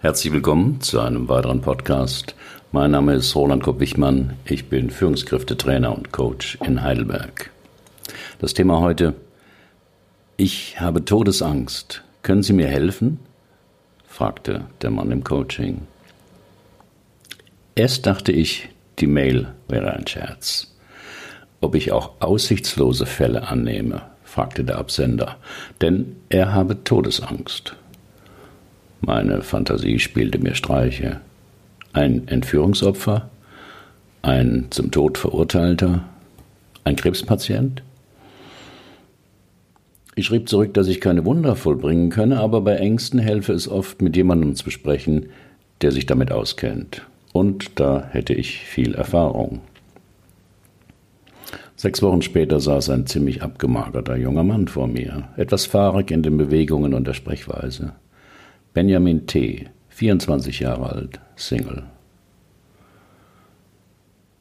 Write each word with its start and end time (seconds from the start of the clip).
Herzlich 0.00 0.32
willkommen 0.32 0.80
zu 0.80 1.00
einem 1.00 1.28
weiteren 1.28 1.60
Podcast. 1.60 2.36
Mein 2.70 2.92
Name 2.92 3.14
ist 3.14 3.34
Roland 3.34 3.64
Kopp-Wichmann. 3.64 4.34
Ich 4.44 4.68
bin 4.68 4.90
Führungskräftetrainer 4.90 5.92
und 5.92 6.12
Coach 6.12 6.56
in 6.64 6.84
Heidelberg. 6.84 7.50
Das 8.38 8.54
Thema 8.54 8.80
heute: 8.80 9.14
Ich 10.36 10.80
habe 10.80 11.04
Todesangst. 11.04 12.04
Können 12.22 12.44
Sie 12.44 12.52
mir 12.52 12.68
helfen? 12.68 13.18
fragte 14.06 14.66
der 14.82 14.92
Mann 14.92 15.10
im 15.10 15.24
Coaching. 15.24 15.88
Erst 17.74 18.06
dachte 18.06 18.30
ich, 18.30 18.68
die 19.00 19.08
Mail 19.08 19.48
wäre 19.66 19.94
ein 19.94 20.06
Scherz. 20.06 20.76
Ob 21.60 21.74
ich 21.74 21.90
auch 21.90 22.12
aussichtslose 22.20 23.04
Fälle 23.04 23.48
annehme, 23.48 24.02
fragte 24.22 24.62
der 24.62 24.78
Absender, 24.78 25.38
denn 25.80 26.14
er 26.28 26.54
habe 26.54 26.84
Todesangst. 26.84 27.74
Meine 29.00 29.42
Fantasie 29.42 29.98
spielte 29.98 30.38
mir 30.38 30.54
Streiche. 30.54 31.20
Ein 31.92 32.28
Entführungsopfer? 32.28 33.30
Ein 34.22 34.66
zum 34.70 34.90
Tod 34.90 35.18
verurteilter? 35.18 36.04
Ein 36.84 36.96
Krebspatient? 36.96 37.82
Ich 40.16 40.26
schrieb 40.26 40.48
zurück, 40.48 40.74
dass 40.74 40.88
ich 40.88 41.00
keine 41.00 41.24
Wunder 41.24 41.54
vollbringen 41.54 42.10
könne, 42.10 42.40
aber 42.40 42.60
bei 42.60 42.74
Ängsten 42.74 43.20
helfe 43.20 43.52
es 43.52 43.68
oft, 43.68 44.02
mit 44.02 44.16
jemandem 44.16 44.56
zu 44.56 44.70
sprechen, 44.70 45.26
der 45.80 45.92
sich 45.92 46.06
damit 46.06 46.32
auskennt. 46.32 47.06
Und 47.32 47.78
da 47.78 48.08
hätte 48.10 48.34
ich 48.34 48.58
viel 48.64 48.94
Erfahrung. 48.94 49.60
Sechs 51.76 52.02
Wochen 52.02 52.22
später 52.22 52.58
saß 52.58 52.90
ein 52.90 53.06
ziemlich 53.06 53.42
abgemagerter 53.44 54.16
junger 54.16 54.42
Mann 54.42 54.66
vor 54.66 54.88
mir, 54.88 55.28
etwas 55.36 55.66
fahrig 55.66 56.10
in 56.10 56.24
den 56.24 56.36
Bewegungen 56.36 56.94
und 56.94 57.06
der 57.06 57.14
Sprechweise. 57.14 57.92
Benjamin 58.74 59.26
T., 59.26 59.68
24 59.88 60.60
Jahre 60.60 60.92
alt, 60.92 61.20
Single. 61.36 61.84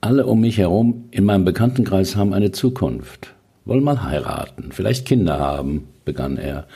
Alle 0.01 0.25
um 0.25 0.41
mich 0.41 0.57
herum 0.57 1.05
in 1.11 1.23
meinem 1.23 1.45
Bekanntenkreis 1.45 2.15
haben 2.15 2.33
eine 2.33 2.51
Zukunft, 2.51 3.33
wollen 3.65 3.83
mal 3.83 4.03
heiraten, 4.03 4.71
vielleicht 4.71 5.07
Kinder 5.07 5.39
haben, 5.39 5.87
begann 6.05 6.37
er. 6.37 6.67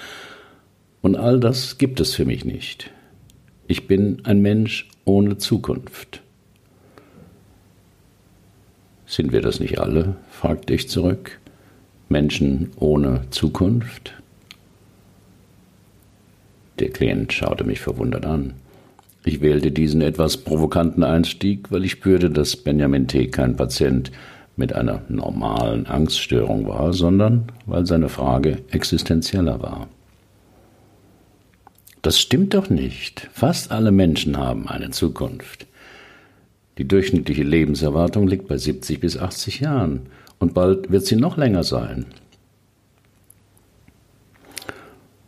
Und 1.01 1.15
all 1.15 1.39
das 1.39 1.77
gibt 1.77 1.99
es 1.99 2.15
für 2.15 2.25
mich 2.25 2.45
nicht. 2.45 2.89
Ich 3.67 3.87
bin 3.87 4.25
ein 4.25 4.41
Mensch 4.41 4.89
ohne 5.05 5.37
Zukunft. 5.37 6.21
Sind 9.05 9.31
wir 9.31 9.41
das 9.41 9.59
nicht 9.59 9.79
alle? 9.79 10.15
fragte 10.29 10.73
ich 10.73 10.89
zurück. 10.89 11.39
Menschen 12.09 12.71
ohne 12.75 13.29
Zukunft? 13.29 14.20
Der 16.81 16.89
Klient 16.89 17.31
schaute 17.31 17.63
mich 17.63 17.79
verwundert 17.79 18.25
an. 18.25 18.55
Ich 19.23 19.39
wählte 19.39 19.71
diesen 19.71 20.01
etwas 20.01 20.37
provokanten 20.37 21.03
Einstieg, 21.03 21.71
weil 21.71 21.85
ich 21.85 21.91
spürte, 21.91 22.31
dass 22.31 22.55
Benjamin 22.55 23.07
T. 23.07 23.27
kein 23.27 23.55
Patient 23.55 24.11
mit 24.55 24.73
einer 24.73 25.03
normalen 25.07 25.85
Angststörung 25.85 26.67
war, 26.67 26.91
sondern 26.91 27.43
weil 27.67 27.85
seine 27.85 28.09
Frage 28.09 28.63
existenzieller 28.71 29.61
war. 29.61 29.89
Das 32.01 32.19
stimmt 32.19 32.55
doch 32.55 32.71
nicht. 32.71 33.29
Fast 33.31 33.71
alle 33.71 33.91
Menschen 33.91 34.37
haben 34.37 34.67
eine 34.67 34.89
Zukunft. 34.89 35.67
Die 36.79 36.87
durchschnittliche 36.87 37.43
Lebenserwartung 37.43 38.27
liegt 38.27 38.47
bei 38.47 38.57
70 38.57 38.99
bis 38.99 39.19
80 39.19 39.59
Jahren 39.59 40.07
und 40.39 40.55
bald 40.55 40.91
wird 40.91 41.05
sie 41.05 41.15
noch 41.15 41.37
länger 41.37 41.63
sein. 41.63 42.07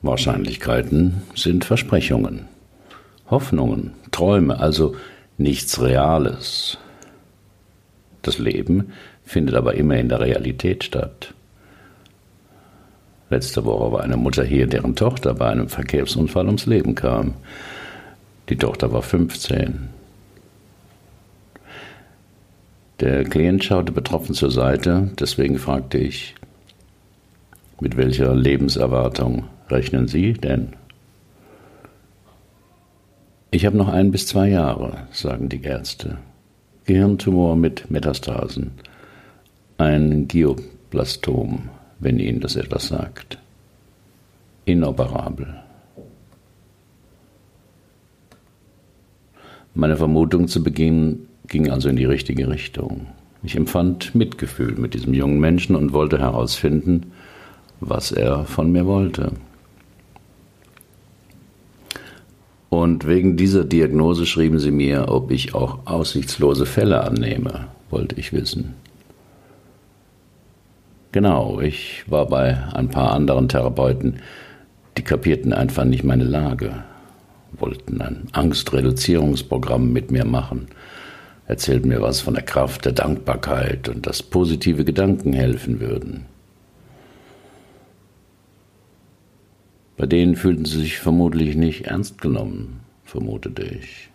Wahrscheinlichkeiten 0.03 1.23
sind 1.33 1.63
Versprechungen, 1.63 2.47
Hoffnungen, 3.29 3.93
Träume, 4.11 4.59
also 4.59 4.95
nichts 5.37 5.81
Reales. 5.81 6.77
Das 8.21 8.37
Leben 8.37 8.91
findet 9.23 9.55
aber 9.55 9.75
immer 9.75 9.95
in 9.97 10.09
der 10.09 10.19
Realität 10.19 10.83
statt. 10.83 11.33
Letzte 13.29 13.63
Woche 13.63 13.93
war 13.93 14.01
eine 14.01 14.17
Mutter 14.17 14.43
hier, 14.43 14.67
deren 14.67 14.95
Tochter 14.97 15.33
bei 15.33 15.47
einem 15.47 15.69
Verkehrsunfall 15.69 16.47
ums 16.47 16.65
Leben 16.65 16.95
kam. 16.95 17.35
Die 18.49 18.57
Tochter 18.57 18.91
war 18.91 19.01
15. 19.01 19.87
Der 22.99 23.23
Klient 23.23 23.63
schaute 23.63 23.93
betroffen 23.93 24.35
zur 24.35 24.51
Seite, 24.51 25.11
deswegen 25.17 25.57
fragte 25.57 25.97
ich, 25.97 26.35
mit 27.79 27.95
welcher 27.95 28.35
Lebenserwartung 28.35 29.45
rechnen 29.73 30.07
Sie 30.07 30.33
denn? 30.33 30.69
Ich 33.51 33.65
habe 33.65 33.77
noch 33.77 33.89
ein 33.89 34.11
bis 34.11 34.27
zwei 34.27 34.49
Jahre, 34.49 35.07
sagen 35.11 35.49
die 35.49 35.61
Ärzte. 35.61 36.17
Gehirntumor 36.85 37.55
mit 37.55 37.89
Metastasen. 37.91 38.71
Ein 39.77 40.27
Geoblastom, 40.27 41.69
wenn 41.99 42.19
Ihnen 42.19 42.39
das 42.39 42.55
etwas 42.55 42.87
sagt. 42.87 43.37
Inoperabel. 44.65 45.61
Meine 49.73 49.97
Vermutung 49.97 50.47
zu 50.47 50.63
Beginn 50.63 51.27
ging 51.47 51.69
also 51.69 51.89
in 51.89 51.95
die 51.95 52.05
richtige 52.05 52.47
Richtung. 52.47 53.07
Ich 53.43 53.55
empfand 53.55 54.15
Mitgefühl 54.15 54.75
mit 54.75 54.93
diesem 54.93 55.13
jungen 55.13 55.39
Menschen 55.39 55.75
und 55.75 55.93
wollte 55.93 56.19
herausfinden, 56.19 57.11
was 57.81 58.11
er 58.11 58.45
von 58.45 58.71
mir 58.71 58.85
wollte. 58.85 59.33
Und 62.73 63.05
wegen 63.05 63.37
dieser 63.37 63.65
Diagnose 63.65 64.25
schrieben 64.25 64.57
sie 64.57 64.71
mir, 64.71 65.05
ob 65.09 65.29
ich 65.29 65.53
auch 65.53 65.85
aussichtslose 65.85 66.65
Fälle 66.65 67.03
annehme, 67.03 67.67
wollte 67.91 68.19
ich 68.19 68.33
wissen. 68.33 68.73
Genau, 71.11 71.59
ich 71.59 72.03
war 72.07 72.25
bei 72.25 72.57
ein 72.73 72.89
paar 72.89 73.11
anderen 73.11 73.47
Therapeuten, 73.47 74.21
die 74.97 75.03
kapierten 75.03 75.53
einfach 75.53 75.83
nicht 75.83 76.03
meine 76.03 76.23
Lage, 76.23 76.83
wollten 77.51 78.01
ein 78.01 78.23
Angstreduzierungsprogramm 78.31 79.93
mit 79.93 80.09
mir 80.09 80.25
machen, 80.25 80.65
erzählten 81.45 81.89
mir 81.89 82.01
was 82.01 82.21
von 82.21 82.33
der 82.33 82.41
Kraft 82.41 82.85
der 82.85 82.93
Dankbarkeit 82.93 83.87
und 83.87 84.07
dass 84.07 84.23
positive 84.23 84.83
Gedanken 84.83 85.33
helfen 85.33 85.79
würden. 85.79 86.25
Bei 89.97 90.05
denen 90.05 90.35
fühlten 90.35 90.65
sie 90.65 90.79
sich 90.79 90.99
vermutlich 90.99 91.55
nicht 91.55 91.85
ernst 91.85 92.19
genommen, 92.19 92.79
vermutete 93.03 93.63
ich. 93.63 94.09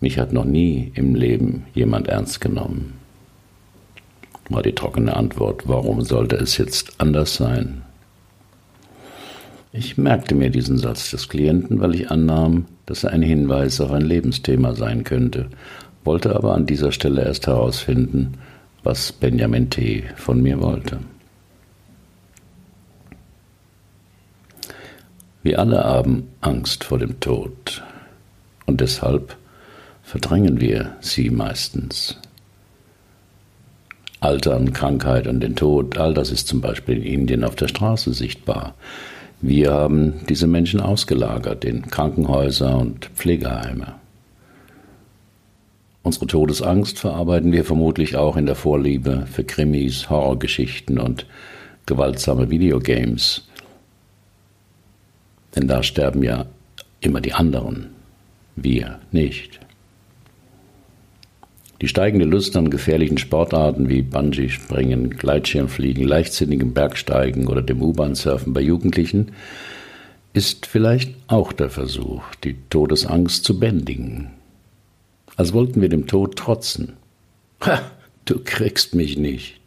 Mich 0.00 0.18
hat 0.18 0.32
noch 0.32 0.44
nie 0.44 0.92
im 0.94 1.14
Leben 1.14 1.64
jemand 1.74 2.08
ernst 2.08 2.40
genommen. 2.40 2.94
War 4.48 4.62
die 4.62 4.74
trockene 4.74 5.16
Antwort, 5.16 5.66
warum 5.66 6.02
sollte 6.02 6.36
es 6.36 6.56
jetzt 6.56 7.00
anders 7.00 7.34
sein? 7.34 7.82
Ich 9.72 9.98
merkte 9.98 10.34
mir 10.34 10.50
diesen 10.50 10.78
Satz 10.78 11.10
des 11.10 11.28
Klienten, 11.28 11.80
weil 11.80 11.94
ich 11.94 12.10
annahm, 12.10 12.66
dass 12.86 13.04
er 13.04 13.10
ein 13.10 13.22
Hinweis 13.22 13.80
auf 13.80 13.92
ein 13.92 14.02
Lebensthema 14.02 14.74
sein 14.74 15.04
könnte, 15.04 15.50
wollte 16.04 16.34
aber 16.34 16.54
an 16.54 16.64
dieser 16.64 16.92
Stelle 16.92 17.22
erst 17.24 17.46
herausfinden, 17.46 18.34
was 18.82 19.12
Benjamin 19.12 19.68
T. 19.68 20.04
von 20.16 20.40
mir 20.42 20.60
wollte. 20.62 21.00
Wir 25.48 25.60
alle 25.60 25.82
haben 25.82 26.28
Angst 26.42 26.84
vor 26.84 26.98
dem 26.98 27.20
Tod 27.20 27.82
und 28.66 28.82
deshalb 28.82 29.34
verdrängen 30.02 30.60
wir 30.60 30.96
sie 31.00 31.30
meistens. 31.30 32.18
Altern, 34.20 34.74
Krankheit 34.74 35.26
und 35.26 35.40
den 35.40 35.56
Tod, 35.56 35.96
all 35.96 36.12
das 36.12 36.32
ist 36.32 36.48
zum 36.48 36.60
Beispiel 36.60 36.98
in 36.98 37.20
Indien 37.20 37.44
auf 37.44 37.56
der 37.56 37.68
Straße 37.68 38.12
sichtbar. 38.12 38.74
Wir 39.40 39.72
haben 39.72 40.20
diese 40.28 40.46
Menschen 40.46 40.80
ausgelagert 40.80 41.64
in 41.64 41.86
Krankenhäuser 41.86 42.76
und 42.76 43.06
Pflegeheime. 43.14 43.94
Unsere 46.02 46.26
Todesangst 46.26 46.98
verarbeiten 46.98 47.52
wir 47.52 47.64
vermutlich 47.64 48.16
auch 48.16 48.36
in 48.36 48.44
der 48.44 48.54
Vorliebe 48.54 49.26
für 49.32 49.44
Krimis, 49.44 50.10
Horrorgeschichten 50.10 50.98
und 50.98 51.24
gewaltsame 51.86 52.50
Videogames, 52.50 53.48
denn 55.54 55.68
da 55.68 55.82
sterben 55.82 56.22
ja 56.22 56.46
immer 57.00 57.20
die 57.20 57.32
anderen, 57.32 57.88
wir 58.56 58.98
nicht. 59.12 59.60
Die 61.80 61.88
steigende 61.88 62.26
Lust 62.26 62.56
an 62.56 62.70
gefährlichen 62.70 63.18
Sportarten 63.18 63.88
wie 63.88 64.02
Bungee-Springen, 64.02 65.10
Gleitschirmfliegen, 65.10 66.02
leichtsinnigem 66.02 66.74
Bergsteigen 66.74 67.46
oder 67.46 67.62
dem 67.62 67.80
U-Bahn-Surfen 67.80 68.52
bei 68.52 68.60
Jugendlichen 68.60 69.32
ist 70.32 70.66
vielleicht 70.66 71.14
auch 71.28 71.52
der 71.52 71.70
Versuch, 71.70 72.22
die 72.42 72.56
Todesangst 72.68 73.44
zu 73.44 73.60
bändigen. 73.60 74.30
Als 75.36 75.52
wollten 75.52 75.80
wir 75.80 75.88
dem 75.88 76.08
Tod 76.08 76.36
trotzen. 76.36 76.94
Ha, 77.60 77.80
du 78.24 78.40
kriegst 78.42 78.94
mich 78.96 79.16
nicht. 79.16 79.57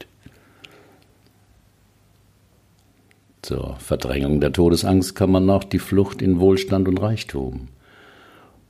Zur 3.41 3.75
Verdrängung 3.77 4.39
der 4.39 4.53
Todesangst 4.53 5.15
kann 5.15 5.31
man 5.31 5.45
noch 5.47 5.63
die 5.63 5.79
Flucht 5.79 6.21
in 6.21 6.39
Wohlstand 6.39 6.87
und 6.87 7.01
Reichtum, 7.01 7.69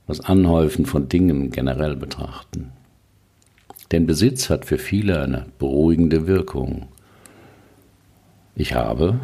das 0.06 0.20
Anhäufen 0.20 0.86
von 0.86 1.10
Dingen 1.10 1.50
generell 1.50 1.94
betrachten. 1.94 2.72
Denn 3.90 4.06
Besitz 4.06 4.48
hat 4.48 4.64
für 4.64 4.78
viele 4.78 5.20
eine 5.20 5.44
beruhigende 5.58 6.26
Wirkung. 6.26 6.88
Ich 8.56 8.74
habe, 8.74 9.20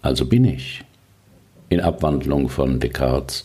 also 0.00 0.24
bin 0.24 0.44
ich. 0.46 0.82
In 1.68 1.80
Abwandlung 1.80 2.48
von 2.48 2.80
Descartes 2.80 3.44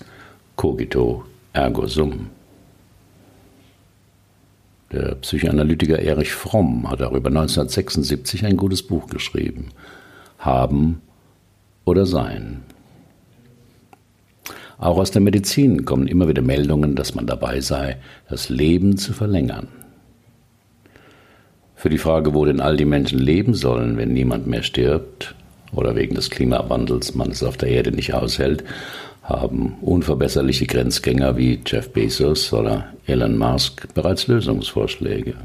cogito 0.55 1.25
ergo 1.51 1.87
sum. 1.87 2.29
Der 4.93 5.15
Psychoanalytiker 5.15 5.99
Erich 5.99 6.31
Fromm 6.31 6.89
hat 6.89 7.01
darüber 7.01 7.29
1976 7.29 8.45
ein 8.45 8.55
gutes 8.55 8.83
Buch 8.83 9.07
geschrieben. 9.07 9.69
Haben 10.41 11.01
oder 11.85 12.05
sein. 12.05 12.63
Auch 14.77 14.97
aus 14.97 15.11
der 15.11 15.21
Medizin 15.21 15.85
kommen 15.85 16.07
immer 16.07 16.27
wieder 16.27 16.41
Meldungen, 16.41 16.95
dass 16.95 17.13
man 17.13 17.27
dabei 17.27 17.61
sei, 17.61 17.97
das 18.29 18.49
Leben 18.49 18.97
zu 18.97 19.13
verlängern. 19.13 19.67
Für 21.75 21.89
die 21.89 21.99
Frage, 21.99 22.33
wo 22.33 22.45
denn 22.45 22.59
all 22.59 22.77
die 22.77 22.85
Menschen 22.85 23.19
leben 23.19 23.53
sollen, 23.53 23.97
wenn 23.97 24.13
niemand 24.13 24.47
mehr 24.47 24.63
stirbt 24.63 25.35
oder 25.71 25.95
wegen 25.95 26.15
des 26.15 26.29
Klimawandels 26.31 27.15
man 27.15 27.29
es 27.29 27.43
auf 27.43 27.57
der 27.57 27.69
Erde 27.69 27.91
nicht 27.91 28.13
aushält, 28.13 28.63
haben 29.21 29.75
unverbesserliche 29.81 30.65
Grenzgänger 30.65 31.37
wie 31.37 31.61
Jeff 31.65 31.91
Bezos 31.91 32.51
oder 32.51 32.87
Elon 33.05 33.37
Musk 33.37 33.93
bereits 33.93 34.27
Lösungsvorschläge. 34.27 35.35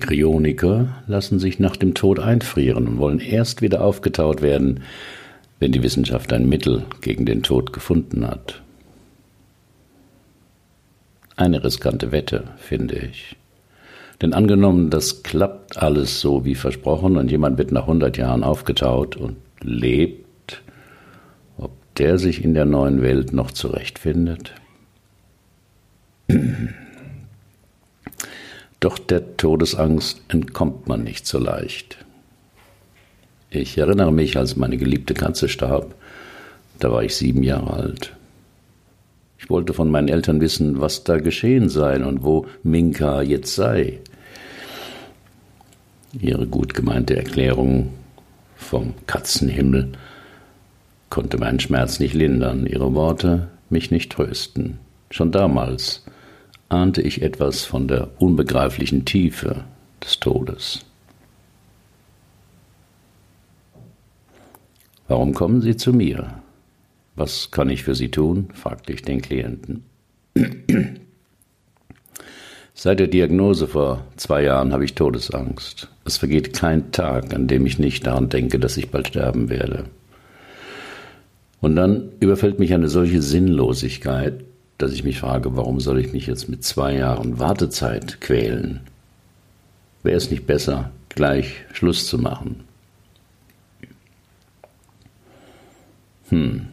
Kryoniker 0.00 1.02
lassen 1.06 1.38
sich 1.38 1.58
nach 1.58 1.76
dem 1.76 1.94
Tod 1.94 2.18
einfrieren 2.18 2.86
und 2.86 2.98
wollen 2.98 3.20
erst 3.20 3.62
wieder 3.62 3.82
aufgetaut 3.82 4.42
werden, 4.42 4.80
wenn 5.58 5.72
die 5.72 5.82
Wissenschaft 5.82 6.32
ein 6.32 6.48
Mittel 6.48 6.84
gegen 7.00 7.24
den 7.24 7.42
Tod 7.42 7.72
gefunden 7.72 8.26
hat. 8.26 8.62
Eine 11.36 11.64
riskante 11.64 12.12
Wette, 12.12 12.44
finde 12.56 12.96
ich. 12.96 13.36
Denn 14.22 14.32
angenommen, 14.32 14.88
das 14.88 15.22
klappt 15.22 15.76
alles 15.76 16.20
so 16.20 16.44
wie 16.44 16.54
versprochen 16.54 17.16
und 17.16 17.30
jemand 17.30 17.58
wird 17.58 17.72
nach 17.72 17.82
100 17.82 18.16
Jahren 18.16 18.42
aufgetaut 18.42 19.16
und 19.16 19.36
lebt, 19.60 20.62
ob 21.58 21.72
der 21.96 22.18
sich 22.18 22.42
in 22.42 22.54
der 22.54 22.64
neuen 22.64 23.02
Welt 23.02 23.32
noch 23.32 23.50
zurechtfindet? 23.50 24.54
Doch 28.80 28.98
der 28.98 29.36
Todesangst 29.36 30.20
entkommt 30.28 30.86
man 30.86 31.02
nicht 31.02 31.26
so 31.26 31.38
leicht. 31.38 31.98
Ich 33.50 33.78
erinnere 33.78 34.12
mich, 34.12 34.36
als 34.36 34.56
meine 34.56 34.76
geliebte 34.76 35.14
Katze 35.14 35.48
starb, 35.48 35.94
da 36.78 36.92
war 36.92 37.02
ich 37.02 37.14
sieben 37.16 37.42
Jahre 37.42 37.72
alt. 37.72 38.14
Ich 39.38 39.48
wollte 39.48 39.72
von 39.72 39.90
meinen 39.90 40.08
Eltern 40.08 40.40
wissen, 40.40 40.80
was 40.80 41.04
da 41.04 41.18
geschehen 41.18 41.68
sei 41.68 42.04
und 42.04 42.24
wo 42.24 42.46
Minka 42.62 43.22
jetzt 43.22 43.54
sei. 43.54 44.00
Ihre 46.20 46.46
gut 46.46 46.74
gemeinte 46.74 47.16
Erklärung 47.16 47.90
vom 48.56 48.94
Katzenhimmel 49.06 49.92
konnte 51.10 51.38
meinen 51.38 51.60
Schmerz 51.60 52.00
nicht 52.00 52.14
lindern, 52.14 52.66
ihre 52.66 52.94
Worte 52.94 53.48
mich 53.70 53.90
nicht 53.90 54.12
trösten. 54.12 54.78
Schon 55.10 55.30
damals 55.30 56.04
ahnte 56.68 57.02
ich 57.02 57.22
etwas 57.22 57.64
von 57.64 57.88
der 57.88 58.08
unbegreiflichen 58.20 59.04
Tiefe 59.04 59.64
des 60.02 60.18
Todes. 60.20 60.84
Warum 65.08 65.34
kommen 65.34 65.60
Sie 65.62 65.76
zu 65.76 65.92
mir? 65.92 66.42
Was 67.14 67.50
kann 67.50 67.70
ich 67.70 67.84
für 67.84 67.94
Sie 67.94 68.10
tun? 68.10 68.48
fragte 68.54 68.92
ich 68.92 69.02
den 69.02 69.22
Klienten. 69.22 69.84
Seit 72.74 73.00
der 73.00 73.06
Diagnose 73.06 73.68
vor 73.68 74.04
zwei 74.16 74.42
Jahren 74.42 74.72
habe 74.72 74.84
ich 74.84 74.94
Todesangst. 74.94 75.88
Es 76.04 76.18
vergeht 76.18 76.52
kein 76.52 76.92
Tag, 76.92 77.32
an 77.32 77.48
dem 77.48 77.64
ich 77.64 77.78
nicht 77.78 78.06
daran 78.06 78.28
denke, 78.28 78.58
dass 78.58 78.76
ich 78.76 78.90
bald 78.90 79.08
sterben 79.08 79.48
werde. 79.48 79.84
Und 81.60 81.74
dann 81.76 82.10
überfällt 82.20 82.58
mich 82.58 82.74
eine 82.74 82.88
solche 82.88 83.22
Sinnlosigkeit, 83.22 84.44
dass 84.78 84.92
ich 84.92 85.04
mich 85.04 85.20
frage, 85.20 85.56
warum 85.56 85.80
soll 85.80 85.98
ich 85.98 86.12
mich 86.12 86.26
jetzt 86.26 86.48
mit 86.48 86.64
zwei 86.64 86.94
Jahren 86.94 87.38
Wartezeit 87.38 88.20
quälen? 88.20 88.80
Wäre 90.02 90.16
es 90.16 90.30
nicht 90.30 90.46
besser, 90.46 90.90
gleich 91.08 91.64
Schluss 91.72 92.06
zu 92.06 92.18
machen? 92.18 92.60
Hm, 96.28 96.66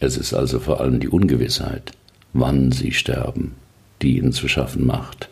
es 0.00 0.16
ist 0.16 0.34
also 0.34 0.58
vor 0.58 0.80
allem 0.80 0.98
die 0.98 1.08
Ungewissheit, 1.08 1.92
wann 2.32 2.72
sie 2.72 2.92
sterben, 2.92 3.54
die 4.02 4.18
ihnen 4.18 4.32
zu 4.32 4.48
schaffen 4.48 4.86
macht, 4.86 5.28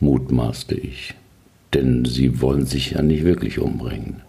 mutmaßte 0.00 0.74
ich. 0.74 1.14
Denn 1.74 2.04
sie 2.04 2.40
wollen 2.40 2.66
sich 2.66 2.92
ja 2.92 3.02
nicht 3.02 3.24
wirklich 3.24 3.58
umbringen. 3.58 4.20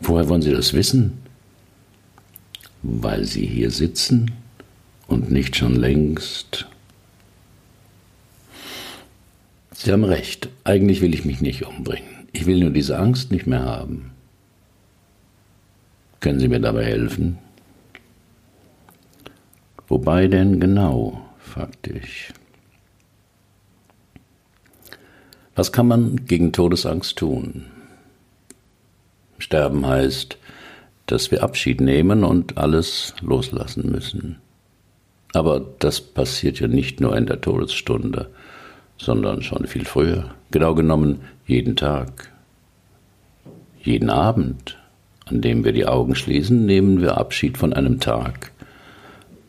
Woher 0.00 0.28
wollen 0.28 0.42
sie 0.42 0.50
das 0.50 0.74
wissen? 0.74 1.18
Weil 2.82 3.24
sie 3.24 3.46
hier 3.46 3.70
sitzen 3.70 4.32
und 5.08 5.32
nicht 5.32 5.56
schon 5.56 5.74
längst. 5.74 6.66
Sie 9.72 9.90
haben 9.90 10.04
recht, 10.04 10.48
eigentlich 10.64 11.00
will 11.00 11.14
ich 11.14 11.24
mich 11.24 11.40
nicht 11.40 11.66
umbringen. 11.66 12.28
Ich 12.32 12.46
will 12.46 12.60
nur 12.60 12.70
diese 12.70 12.98
Angst 12.98 13.32
nicht 13.32 13.46
mehr 13.46 13.64
haben. 13.64 14.12
Können 16.20 16.40
Sie 16.40 16.48
mir 16.48 16.60
dabei 16.60 16.84
helfen? 16.84 17.38
Wobei 19.88 20.28
denn 20.28 20.60
genau? 20.60 21.24
fragte 21.38 21.92
ich. 21.92 22.32
Was 25.54 25.72
kann 25.72 25.88
man 25.88 26.26
gegen 26.26 26.52
Todesangst 26.52 27.16
tun? 27.16 27.64
Sterben 29.38 29.86
heißt, 29.86 30.36
dass 31.06 31.30
wir 31.30 31.42
Abschied 31.42 31.80
nehmen 31.80 32.24
und 32.24 32.58
alles 32.58 33.14
loslassen 33.22 33.90
müssen. 33.90 34.36
Aber 35.38 35.64
das 35.78 36.00
passiert 36.00 36.58
ja 36.58 36.66
nicht 36.66 37.00
nur 37.00 37.16
in 37.16 37.26
der 37.26 37.40
Todesstunde, 37.40 38.28
sondern 38.96 39.40
schon 39.40 39.68
viel 39.68 39.84
früher. 39.84 40.34
Genau 40.50 40.74
genommen 40.74 41.20
jeden 41.46 41.76
Tag. 41.76 42.32
Jeden 43.80 44.10
Abend, 44.10 44.76
an 45.26 45.40
dem 45.40 45.64
wir 45.64 45.70
die 45.70 45.86
Augen 45.86 46.16
schließen, 46.16 46.66
nehmen 46.66 47.00
wir 47.00 47.18
Abschied 47.18 47.56
von 47.56 47.72
einem 47.72 48.00
Tag, 48.00 48.50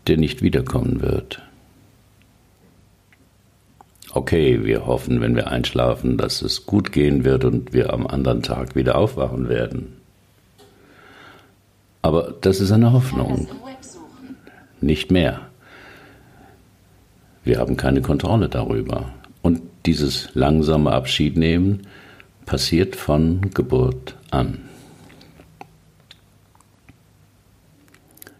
der 0.06 0.18
nicht 0.18 0.44
wiederkommen 0.44 1.02
wird. 1.02 1.42
Okay, 4.12 4.64
wir 4.64 4.86
hoffen, 4.86 5.22
wenn 5.22 5.36
wir 5.36 5.48
einschlafen, 5.48 6.20
dass 6.20 6.44
es 6.44 6.68
gut 6.68 6.92
gehen 6.92 7.24
wird 7.24 7.46
und 7.46 7.74
wir 7.74 7.92
am 7.92 8.06
anderen 8.06 8.44
Tag 8.44 8.76
wieder 8.76 8.96
aufwachen 8.96 9.50
werden. 9.50 9.98
Aber 12.04 12.36
das 12.42 12.60
ist 12.60 12.72
eine 12.72 12.94
Hoffnung. 12.94 13.48
Nicht 14.82 15.10
mehr. 15.10 15.49
Wir 17.44 17.60
haben 17.60 17.78
keine 17.78 18.02
Kontrolle 18.02 18.50
darüber. 18.50 19.14
Und 19.42 19.62
dieses 19.86 20.30
langsame 20.34 20.92
Abschiednehmen 20.92 21.88
passiert 22.46 22.96
von 22.96 23.52
Geburt 23.54 24.16
an. 24.32 24.60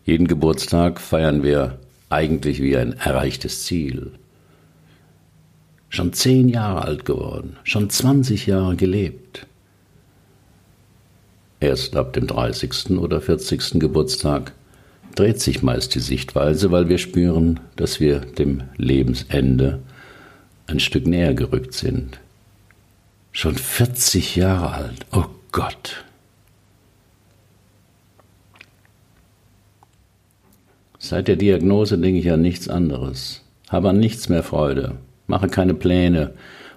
Jeden 0.06 0.28
Geburtstag 0.28 1.00
feiern 1.00 1.44
wir 1.44 1.78
eigentlich 2.10 2.62
wie 2.62 2.76
ein 2.76 2.94
erreichtes 2.94 3.66
Ziel. 3.66 4.14
Schon 5.90 6.14
zehn 6.14 6.50
Jahre 6.50 6.84
alt 6.84 7.06
geworden, 7.06 7.58
schon 7.64 7.90
20 7.90 8.48
Jahre 8.48 8.76
gelebt. 8.76 9.46
Erst 11.60 11.96
ab 11.96 12.14
dem 12.14 12.26
30. 12.26 12.98
oder 12.98 13.22
40. 13.22 13.80
Geburtstag 13.80 14.54
dreht 15.20 15.42
sich 15.42 15.62
meist 15.64 15.96
die 15.96 16.00
Sichtweise, 16.00 16.72
weil 16.72 16.88
wir 16.88 16.98
spüren, 16.98 17.60
dass 17.76 18.00
wir 18.00 18.22
dem 18.22 18.64
Lebensende 18.78 19.80
ein 20.66 20.80
Stück 20.80 21.08
näher 21.08 21.34
gerückt 21.34 21.74
sind. 21.74 22.22
Schon 23.34 23.56
40 23.56 24.38
Jahre 24.38 24.72
alt, 24.72 25.06
oh 25.12 25.26
Gott. 25.52 26.06
Seit 30.98 31.28
der 31.28 31.36
Diagnose 31.36 31.98
denke 31.98 32.20
ich 32.20 32.32
an 32.32 32.42
nichts 32.42 32.70
anderes, 32.70 33.44
habe 33.68 33.90
an 33.90 34.00
nichts 34.00 34.30
mehr 34.30 34.44
Freude, 34.44 34.96
mache 35.28 35.50
keine 35.50 35.74
Pläne, 35.74 36.34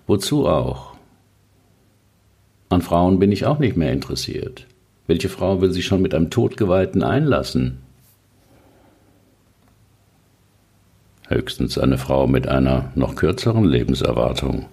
wozu 0.09 0.49
auch? 0.49 0.95
An 2.71 2.83
Frauen 2.83 3.21
bin 3.21 3.31
ich 3.31 3.47
auch 3.47 3.61
nicht 3.61 3.77
mehr 3.77 3.93
interessiert. 3.93 4.67
Welche 5.07 5.29
Frau 5.29 5.61
will 5.61 5.71
sich 5.71 5.85
schon 5.85 6.03
mit 6.03 6.13
einem 6.13 6.31
Todgeweihten 6.31 7.05
einlassen? 7.05 7.82
Höchstens 11.35 11.79
eine 11.79 11.99
Frau 11.99 12.27
mit 12.27 12.47
einer 12.49 12.93
noch 12.95 13.17
kürzeren 13.17 13.65
Lebenserwartung. 13.65 14.67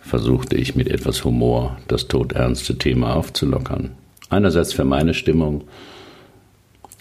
versuchte 0.00 0.56
ich 0.56 0.74
mit 0.74 0.88
etwas 0.88 1.24
Humor 1.24 1.78
das 1.86 2.08
todernste 2.08 2.78
Thema 2.78 3.14
aufzulockern. 3.14 3.90
Einerseits 4.30 4.72
für 4.72 4.84
meine 4.84 5.14
Stimmung, 5.14 5.64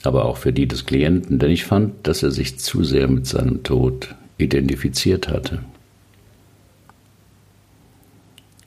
aber 0.03 0.25
auch 0.25 0.37
für 0.37 0.53
die 0.53 0.67
des 0.67 0.85
Klienten, 0.85 1.39
denn 1.39 1.49
ich 1.49 1.65
fand, 1.65 2.07
dass 2.07 2.23
er 2.23 2.31
sich 2.31 2.59
zu 2.59 2.83
sehr 2.83 3.07
mit 3.07 3.25
seinem 3.25 3.63
Tod 3.63 4.15
identifiziert 4.37 5.29
hatte. 5.29 5.59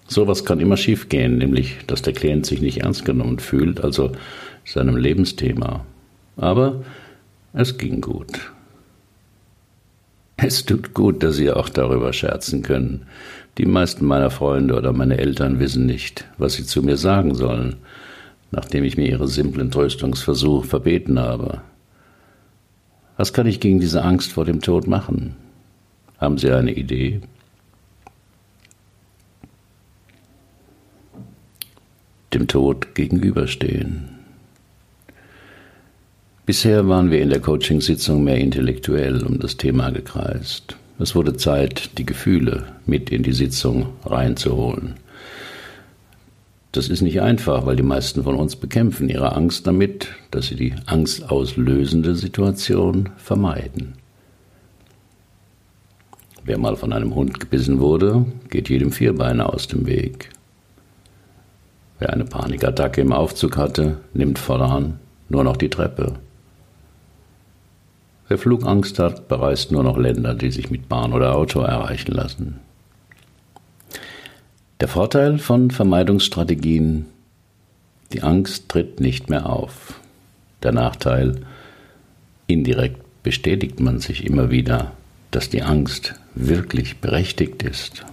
Sowas 0.08 0.44
kann 0.44 0.60
immer 0.60 0.76
schiefgehen, 0.76 1.38
nämlich 1.38 1.78
dass 1.86 2.02
der 2.02 2.12
Klient 2.12 2.44
sich 2.44 2.60
nicht 2.60 2.82
ernst 2.82 3.04
genommen 3.04 3.38
fühlt, 3.38 3.82
also 3.82 4.12
seinem 4.64 4.96
Lebensthema. 4.96 5.86
Aber 6.36 6.84
es 7.54 7.78
ging 7.78 8.00
gut. 8.00 8.52
Es 10.36 10.64
tut 10.64 10.94
gut, 10.94 11.22
dass 11.22 11.36
Sie 11.36 11.50
auch 11.50 11.68
darüber 11.68 12.12
scherzen 12.12 12.62
können. 12.62 13.06
Die 13.58 13.66
meisten 13.66 14.06
meiner 14.06 14.30
Freunde 14.30 14.74
oder 14.74 14.92
meine 14.92 15.18
Eltern 15.18 15.58
wissen 15.58 15.84
nicht, 15.84 16.26
was 16.38 16.54
sie 16.54 16.64
zu 16.64 16.82
mir 16.82 16.96
sagen 16.96 17.34
sollen, 17.34 17.76
nachdem 18.50 18.82
ich 18.84 18.96
mir 18.96 19.08
ihre 19.08 19.28
simplen 19.28 19.70
Tröstungsversuche 19.70 20.66
verbeten 20.66 21.18
habe. 21.18 21.60
Was 23.18 23.34
kann 23.34 23.46
ich 23.46 23.60
gegen 23.60 23.78
diese 23.78 24.02
Angst 24.02 24.32
vor 24.32 24.46
dem 24.46 24.62
Tod 24.62 24.86
machen? 24.86 25.36
Haben 26.18 26.38
Sie 26.38 26.50
eine 26.50 26.72
Idee? 26.72 27.20
Dem 32.32 32.48
Tod 32.48 32.94
gegenüberstehen. 32.94 34.11
Bisher 36.44 36.88
waren 36.88 37.12
wir 37.12 37.22
in 37.22 37.30
der 37.30 37.38
Coachingsitzung 37.38 38.24
mehr 38.24 38.38
intellektuell 38.38 39.24
um 39.24 39.38
das 39.38 39.56
Thema 39.56 39.90
gekreist. 39.90 40.76
Es 40.98 41.14
wurde 41.14 41.36
Zeit, 41.36 41.96
die 41.98 42.04
Gefühle 42.04 42.64
mit 42.84 43.10
in 43.10 43.22
die 43.22 43.32
Sitzung 43.32 43.90
reinzuholen. 44.04 44.94
Das 46.72 46.88
ist 46.88 47.00
nicht 47.00 47.20
einfach, 47.20 47.64
weil 47.64 47.76
die 47.76 47.84
meisten 47.84 48.24
von 48.24 48.34
uns 48.34 48.56
bekämpfen 48.56 49.08
ihre 49.08 49.36
Angst 49.36 49.68
damit, 49.68 50.08
dass 50.32 50.46
sie 50.48 50.56
die 50.56 50.74
angstauslösende 50.86 52.16
Situation 52.16 53.10
vermeiden. 53.18 53.94
Wer 56.44 56.58
mal 56.58 56.74
von 56.74 56.92
einem 56.92 57.14
Hund 57.14 57.38
gebissen 57.38 57.78
wurde, 57.78 58.26
geht 58.50 58.68
jedem 58.68 58.90
Vierbeiner 58.90 59.54
aus 59.54 59.68
dem 59.68 59.86
Weg. 59.86 60.30
Wer 62.00 62.12
eine 62.12 62.24
Panikattacke 62.24 63.00
im 63.00 63.12
Aufzug 63.12 63.56
hatte, 63.56 63.98
nimmt 64.12 64.40
voran 64.40 64.98
nur 65.28 65.44
noch 65.44 65.56
die 65.56 65.70
Treppe. 65.70 66.14
Wer 68.32 68.38
Flugangst 68.38 68.98
hat, 68.98 69.28
bereist 69.28 69.72
nur 69.72 69.82
noch 69.82 69.98
Länder, 69.98 70.34
die 70.34 70.50
sich 70.50 70.70
mit 70.70 70.88
Bahn 70.88 71.12
oder 71.12 71.36
Auto 71.36 71.60
erreichen 71.60 72.12
lassen. 72.12 72.60
Der 74.80 74.88
Vorteil 74.88 75.36
von 75.36 75.70
Vermeidungsstrategien, 75.70 77.04
die 78.14 78.22
Angst 78.22 78.70
tritt 78.70 79.00
nicht 79.00 79.28
mehr 79.28 79.50
auf. 79.50 80.00
Der 80.62 80.72
Nachteil, 80.72 81.42
indirekt 82.46 83.02
bestätigt 83.22 83.80
man 83.80 83.98
sich 83.98 84.24
immer 84.24 84.50
wieder, 84.50 84.92
dass 85.30 85.50
die 85.50 85.60
Angst 85.60 86.14
wirklich 86.34 87.02
berechtigt 87.02 87.62
ist. 87.62 88.06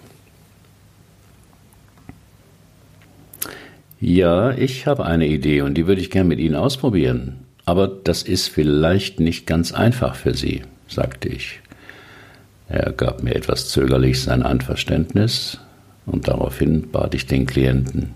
Ja, 4.02 4.52
ich 4.52 4.86
habe 4.86 5.06
eine 5.06 5.28
Idee 5.28 5.62
und 5.62 5.76
die 5.76 5.88
würde 5.88 6.02
ich 6.02 6.12
gern 6.12 6.28
mit 6.28 6.40
Ihnen 6.40 6.56
ausprobieren. 6.56 7.46
Aber 7.70 7.88
das 7.88 8.24
ist 8.24 8.48
vielleicht 8.48 9.20
nicht 9.20 9.46
ganz 9.46 9.74
einfach 9.74 10.16
für 10.16 10.34
Sie, 10.34 10.64
sagte 10.88 11.30
ich. 11.30 11.60
Er 12.68 12.92
gab 12.92 13.22
mir 13.22 13.36
etwas 13.36 13.70
zögerlich 13.70 14.24
sein 14.24 14.42
Einverständnis 14.42 15.60
und 16.08 16.28
daraufhin 16.28 16.90
bat 16.90 17.14
ich 17.14 17.28
den 17.28 17.46
Klienten. 17.46 18.16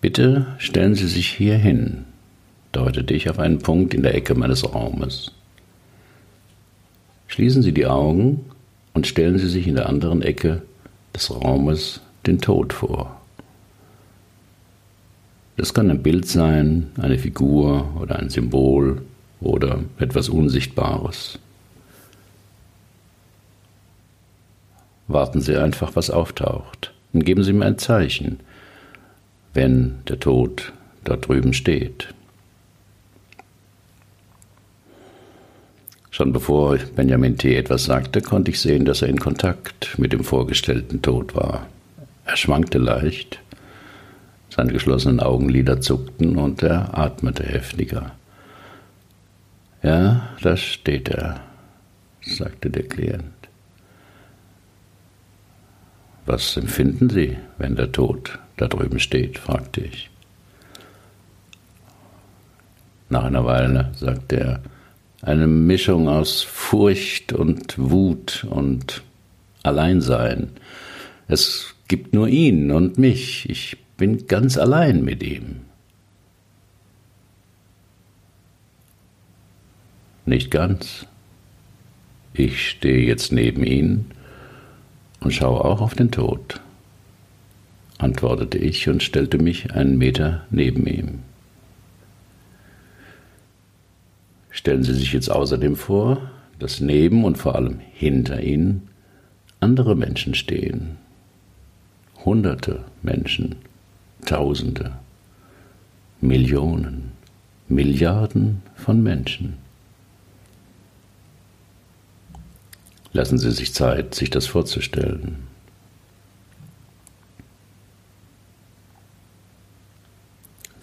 Bitte 0.00 0.48
stellen 0.58 0.96
Sie 0.96 1.06
sich 1.06 1.28
hier 1.28 1.54
hin, 1.54 2.06
deutete 2.72 3.14
ich 3.14 3.30
auf 3.30 3.38
einen 3.38 3.60
Punkt 3.60 3.94
in 3.94 4.02
der 4.02 4.16
Ecke 4.16 4.34
meines 4.34 4.74
Raumes. 4.74 5.30
Schließen 7.28 7.62
Sie 7.62 7.72
die 7.72 7.86
Augen 7.86 8.46
und 8.94 9.06
stellen 9.06 9.38
Sie 9.38 9.48
sich 9.48 9.68
in 9.68 9.76
der 9.76 9.88
anderen 9.88 10.22
Ecke 10.22 10.62
des 11.14 11.30
Raumes 11.30 12.00
den 12.26 12.40
Tod 12.40 12.72
vor. 12.72 13.17
Das 15.58 15.74
kann 15.74 15.90
ein 15.90 16.04
Bild 16.04 16.28
sein, 16.28 16.92
eine 16.98 17.18
Figur 17.18 17.96
oder 18.00 18.20
ein 18.20 18.30
Symbol 18.30 19.02
oder 19.40 19.80
etwas 19.98 20.28
Unsichtbares. 20.28 21.40
Warten 25.08 25.40
Sie 25.40 25.56
einfach, 25.56 25.96
was 25.96 26.10
auftaucht, 26.10 26.92
und 27.12 27.24
geben 27.24 27.42
Sie 27.42 27.52
mir 27.52 27.64
ein 27.64 27.76
Zeichen, 27.76 28.38
wenn 29.52 29.96
der 30.06 30.20
Tod 30.20 30.72
da 31.02 31.16
drüben 31.16 31.52
steht. 31.52 32.14
Schon 36.12 36.32
bevor 36.32 36.76
Benjamin 36.94 37.36
T. 37.36 37.56
etwas 37.56 37.84
sagte, 37.84 38.22
konnte 38.22 38.52
ich 38.52 38.60
sehen, 38.60 38.84
dass 38.84 39.02
er 39.02 39.08
in 39.08 39.18
Kontakt 39.18 39.98
mit 39.98 40.12
dem 40.12 40.22
vorgestellten 40.22 41.02
Tod 41.02 41.34
war. 41.34 41.66
Er 42.26 42.36
schwankte 42.36 42.78
leicht, 42.78 43.40
seine 44.50 44.72
geschlossenen 44.72 45.20
Augenlider 45.20 45.80
zuckten 45.80 46.36
und 46.36 46.62
er 46.62 46.96
atmete 46.96 47.44
heftiger. 47.44 48.12
Ja, 49.82 50.28
da 50.42 50.56
steht 50.56 51.08
er, 51.08 51.40
sagte 52.22 52.70
der 52.70 52.84
Klient. 52.84 53.24
Was 56.26 56.56
empfinden 56.56 57.08
Sie, 57.08 57.38
wenn 57.56 57.76
der 57.76 57.92
Tod 57.92 58.38
da 58.56 58.68
drüben 58.68 58.98
steht? 58.98 59.38
fragte 59.38 59.80
ich. 59.80 60.10
Nach 63.08 63.24
einer 63.24 63.46
Weile 63.46 63.92
sagte 63.94 64.36
er, 64.36 64.62
eine 65.22 65.46
Mischung 65.46 66.08
aus 66.08 66.42
Furcht 66.42 67.32
und 67.32 67.74
Wut 67.78 68.46
und 68.48 69.02
Alleinsein. 69.62 70.50
Es 71.26 71.74
gibt 71.88 72.12
nur 72.12 72.28
ihn 72.28 72.70
und 72.70 72.98
mich. 72.98 73.48
Ich 73.48 73.78
bin 73.98 74.28
ganz 74.28 74.56
allein 74.56 75.04
mit 75.04 75.22
ihm. 75.22 75.56
Nicht 80.24 80.50
ganz. 80.50 81.06
Ich 82.32 82.70
stehe 82.70 83.06
jetzt 83.06 83.32
neben 83.32 83.64
ihm 83.64 84.06
und 85.20 85.32
schaue 85.32 85.64
auch 85.64 85.80
auf 85.80 85.94
den 85.94 86.12
Tod, 86.12 86.60
antwortete 87.98 88.56
ich 88.56 88.88
und 88.88 89.02
stellte 89.02 89.38
mich 89.38 89.72
einen 89.72 89.98
Meter 89.98 90.46
neben 90.50 90.86
ihm. 90.86 91.18
Stellen 94.50 94.84
Sie 94.84 94.94
sich 94.94 95.12
jetzt 95.12 95.30
außerdem 95.30 95.74
vor, 95.74 96.30
dass 96.58 96.80
neben 96.80 97.24
und 97.24 97.38
vor 97.38 97.56
allem 97.56 97.80
hinter 97.92 98.40
Ihnen 98.42 98.88
andere 99.60 99.96
Menschen 99.96 100.34
stehen. 100.34 100.98
Hunderte 102.24 102.84
Menschen 103.02 103.56
Tausende, 104.24 104.92
Millionen, 106.20 107.12
Milliarden 107.68 108.62
von 108.76 109.02
Menschen. 109.02 109.58
Lassen 113.12 113.38
Sie 113.38 113.50
sich 113.50 113.74
Zeit, 113.74 114.14
sich 114.14 114.30
das 114.30 114.46
vorzustellen. 114.46 115.48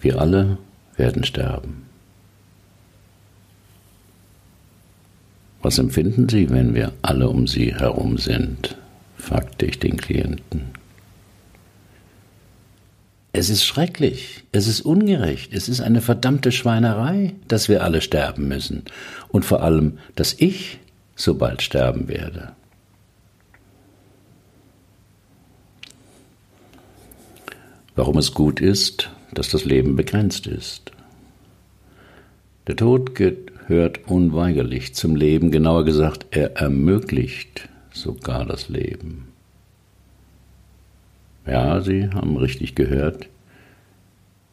Wir 0.00 0.20
alle 0.20 0.58
werden 0.96 1.24
sterben. 1.24 1.86
Was 5.62 5.78
empfinden 5.78 6.28
Sie, 6.28 6.48
wenn 6.50 6.74
wir 6.74 6.92
alle 7.02 7.28
um 7.28 7.46
Sie 7.46 7.74
herum 7.74 8.18
sind? 8.18 8.76
fragte 9.16 9.66
ich 9.66 9.80
den 9.80 9.96
Klienten. 9.96 10.70
Es 13.38 13.50
ist 13.50 13.66
schrecklich, 13.66 14.44
es 14.52 14.66
ist 14.66 14.80
ungerecht, 14.80 15.52
es 15.52 15.68
ist 15.68 15.82
eine 15.82 16.00
verdammte 16.00 16.52
Schweinerei, 16.52 17.34
dass 17.48 17.68
wir 17.68 17.84
alle 17.84 18.00
sterben 18.00 18.48
müssen 18.48 18.84
und 19.28 19.44
vor 19.44 19.62
allem, 19.62 19.98
dass 20.14 20.32
ich 20.38 20.78
so 21.16 21.34
bald 21.34 21.60
sterben 21.60 22.08
werde. 22.08 22.52
Warum 27.94 28.16
es 28.16 28.32
gut 28.32 28.58
ist, 28.58 29.10
dass 29.34 29.50
das 29.50 29.66
Leben 29.66 29.96
begrenzt 29.96 30.46
ist. 30.46 30.92
Der 32.68 32.76
Tod 32.76 33.14
gehört 33.14 34.08
unweigerlich 34.08 34.94
zum 34.94 35.14
Leben, 35.14 35.50
genauer 35.50 35.84
gesagt, 35.84 36.24
er 36.30 36.56
ermöglicht 36.56 37.68
sogar 37.92 38.46
das 38.46 38.70
Leben. 38.70 39.35
Ja, 41.46 41.80
Sie 41.80 42.10
haben 42.10 42.36
richtig 42.36 42.74
gehört. 42.74 43.28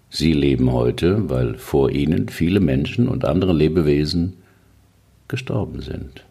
Sie 0.10 0.34
leben 0.34 0.72
heute, 0.72 1.30
weil 1.30 1.56
vor 1.56 1.90
Ihnen 1.90 2.30
viele 2.30 2.60
Menschen 2.60 3.08
und 3.08 3.26
andere 3.26 3.54
Lebewesen 3.54 4.34
gestorben 5.28 5.82
sind. 5.82 6.24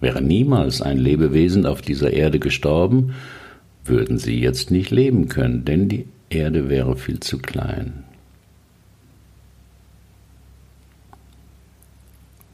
Wäre 0.00 0.22
niemals 0.22 0.80
ein 0.80 0.98
Lebewesen 0.98 1.66
auf 1.66 1.82
dieser 1.82 2.12
Erde 2.12 2.38
gestorben, 2.38 3.14
würden 3.84 4.18
sie 4.18 4.40
jetzt 4.40 4.70
nicht 4.70 4.90
leben 4.90 5.28
können, 5.28 5.64
denn 5.64 5.88
die 5.88 6.06
Erde 6.30 6.68
wäre 6.68 6.96
viel 6.96 7.20
zu 7.20 7.38
klein. 7.38 8.04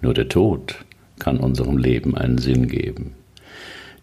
Nur 0.03 0.15
der 0.15 0.29
Tod 0.29 0.85
kann 1.19 1.39
unserem 1.39 1.77
Leben 1.77 2.17
einen 2.17 2.39
Sinn 2.39 2.69
geben. 2.69 3.13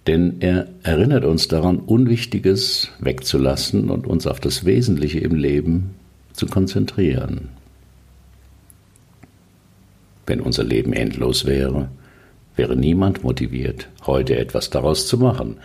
Denn 0.08 0.38
er 0.40 0.70
erinnert 0.84 1.26
uns 1.26 1.50
daran, 1.50 1.80
Unwichtiges 1.80 2.90
wegzulassen 3.00 3.90
und 3.90 4.08
uns 4.08 4.26
auf 4.26 4.40
das 4.40 4.64
Wesentliche 4.64 5.20
im 5.20 5.36
Leben 5.36 5.96
zu 6.32 6.46
konzentrieren. 6.46 7.50
Wenn 10.26 10.40
unser 10.40 10.64
Leben 10.64 10.94
endlos 10.94 11.46
wäre, 11.46 11.90
wäre 12.56 12.78
niemand 12.78 13.24
motiviert, 13.24 13.90
heute 14.06 14.38
etwas 14.38 14.70
daraus 14.70 15.08
zu 15.08 15.18
machen. 15.18 15.58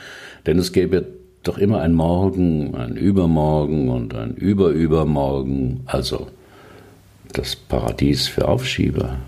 Denn 0.46 0.58
es 0.58 0.72
gäbe 0.72 1.06
doch 1.44 1.58
immer 1.58 1.80
ein 1.80 1.92
Morgen, 1.92 2.74
ein 2.74 2.96
Übermorgen 2.96 3.90
und 3.90 4.14
ein 4.14 4.34
Überübermorgen, 4.34 5.80
also 5.86 6.28
das 7.32 7.54
Paradies 7.54 8.26
für 8.26 8.48
Aufschieber. 8.48 9.18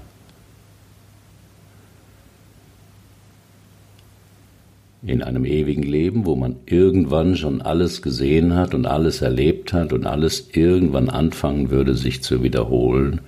In 5.07 5.23
einem 5.23 5.45
ewigen 5.45 5.83
Leben, 5.83 6.25
wo 6.25 6.35
man 6.35 6.57
irgendwann 6.65 7.37
schon 7.37 7.61
alles 7.61 8.01
gesehen 8.01 8.55
hat 8.55 8.75
und 8.75 8.87
alles 8.87 9.21
erlebt 9.21 9.73
hat 9.73 9.93
und 9.93 10.07
alles 10.07 10.49
irgendwann 10.53 11.11
anfangen 11.11 11.71
würde, 11.71 11.95
sich 11.95 12.23
zu 12.23 12.43
wiederholen, 12.43 13.21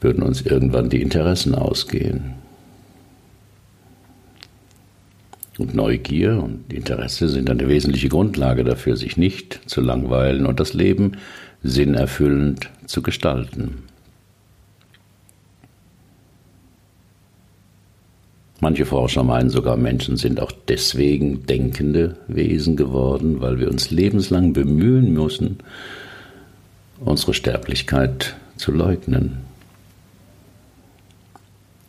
würden 0.00 0.22
uns 0.22 0.42
irgendwann 0.42 0.88
die 0.88 1.02
Interessen 1.02 1.54
ausgehen. 1.54 2.34
Und 5.58 5.74
Neugier 5.74 6.42
und 6.42 6.72
Interesse 6.72 7.28
sind 7.28 7.50
eine 7.50 7.68
wesentliche 7.68 8.08
Grundlage 8.08 8.64
dafür, 8.64 8.96
sich 8.96 9.16
nicht 9.16 9.60
zu 9.66 9.80
langweilen 9.80 10.46
und 10.46 10.60
das 10.60 10.72
Leben 10.72 11.18
sinnerfüllend 11.62 12.70
zu 12.86 13.02
gestalten. 13.02 13.84
Manche 18.62 18.86
Forscher 18.86 19.24
meinen 19.24 19.50
sogar, 19.50 19.76
Menschen 19.76 20.16
sind 20.16 20.38
auch 20.38 20.52
deswegen 20.68 21.44
denkende 21.46 22.14
Wesen 22.28 22.76
geworden, 22.76 23.40
weil 23.40 23.58
wir 23.58 23.68
uns 23.68 23.90
lebenslang 23.90 24.52
bemühen 24.52 25.12
müssen, 25.12 25.58
unsere 27.00 27.34
Sterblichkeit 27.34 28.36
zu 28.54 28.70
leugnen. 28.70 29.38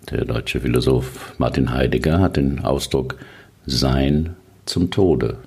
Der 0.09 0.25
deutsche 0.25 0.61
Philosoph 0.61 1.35
Martin 1.37 1.71
Heidegger 1.71 2.19
hat 2.19 2.37
den 2.37 2.61
Ausdruck 2.61 3.17
Sein 3.67 4.35
zum 4.65 4.89
Tode 4.89 5.37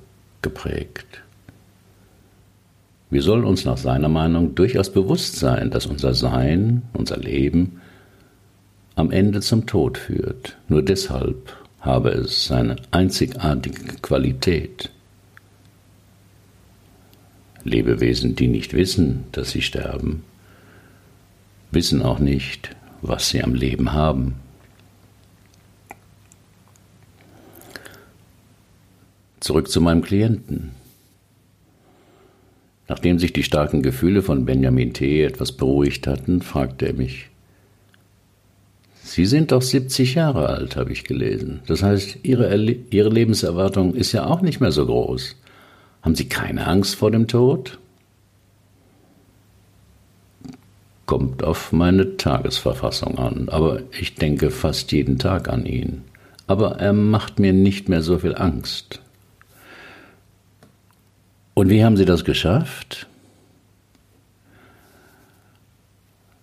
geprägt. 0.43 1.23
Wir 3.11 3.23
sollen 3.23 3.45
uns 3.45 3.65
nach 3.65 3.79
seiner 3.79 4.09
Meinung 4.09 4.55
durchaus 4.55 4.93
bewusst 4.93 5.41
sein, 5.41 5.73
dass 5.73 5.87
unser 5.87 6.15
Sein, 6.15 6.83
unser 6.93 7.17
Leben 7.17 7.81
am 8.97 9.11
Ende 9.11 9.41
zum 9.41 9.67
Tod 9.67 9.99
führt. 9.99 10.57
Nur 10.69 10.83
deshalb 10.83 11.55
habe 11.81 12.11
es 12.11 12.47
seine 12.47 12.77
einzigartige 12.91 13.95
Qualität. 14.03 14.91
Lebewesen, 17.63 18.35
die 18.35 18.49
nicht 18.49 18.75
wissen, 18.75 19.25
dass 19.33 19.51
sie 19.51 19.63
sterben, 19.63 20.25
wissen 21.71 22.03
auch 22.03 22.19
nicht, 22.19 22.75
was 23.03 23.29
sie 23.29 23.43
am 23.43 23.55
Leben 23.55 23.93
haben. 23.93 24.37
Zurück 29.41 29.69
zu 29.69 29.81
meinem 29.81 30.03
Klienten. 30.03 30.71
Nachdem 32.89 33.19
sich 33.19 33.33
die 33.33 33.43
starken 33.43 33.83
Gefühle 33.83 34.23
von 34.23 34.45
Benjamin 34.45 34.95
T. 34.95 35.23
etwas 35.25 35.53
beruhigt 35.53 36.07
hatten, 36.07 36.41
fragte 36.41 36.87
er 36.87 36.95
mich, 36.95 37.29
Sie 39.07 39.25
sind 39.25 39.53
doch 39.53 39.63
70 39.63 40.17
Jahre 40.17 40.49
alt, 40.49 40.75
habe 40.75 40.91
ich 40.91 41.05
gelesen. 41.05 41.61
Das 41.69 41.81
heißt, 41.81 42.19
Ihre, 42.25 42.53
Ihre 42.57 43.09
Lebenserwartung 43.09 43.95
ist 43.95 44.11
ja 44.11 44.27
auch 44.27 44.41
nicht 44.41 44.61
mehr 44.61 44.73
so 44.73 44.85
groß. 44.85 45.37
Haben 46.03 46.17
Sie 46.17 46.29
keine 46.29 46.67
Angst 46.67 46.97
vor 46.97 47.13
dem 47.13 47.29
Tod? 47.29 47.79
Kommt 51.07 51.45
auf 51.45 51.71
meine 51.71 52.17
Tagesverfassung 52.17 53.17
an, 53.17 53.49
aber 53.49 53.81
ich 53.97 54.17
denke 54.17 54.51
fast 54.51 54.91
jeden 54.91 55.21
Tag 55.21 55.49
an 55.49 55.67
ihn. 55.67 56.03
Aber 56.49 56.81
er 56.81 56.93
macht 56.93 57.39
mir 57.39 57.53
nicht 57.53 57.89
mehr 57.89 58.03
so 58.03 58.19
viel 58.19 58.35
Angst. 58.35 59.01
Und 61.55 61.71
wie 61.71 61.85
haben 61.85 61.97
Sie 61.97 62.07
das 62.07 62.25
geschafft? 62.25 63.07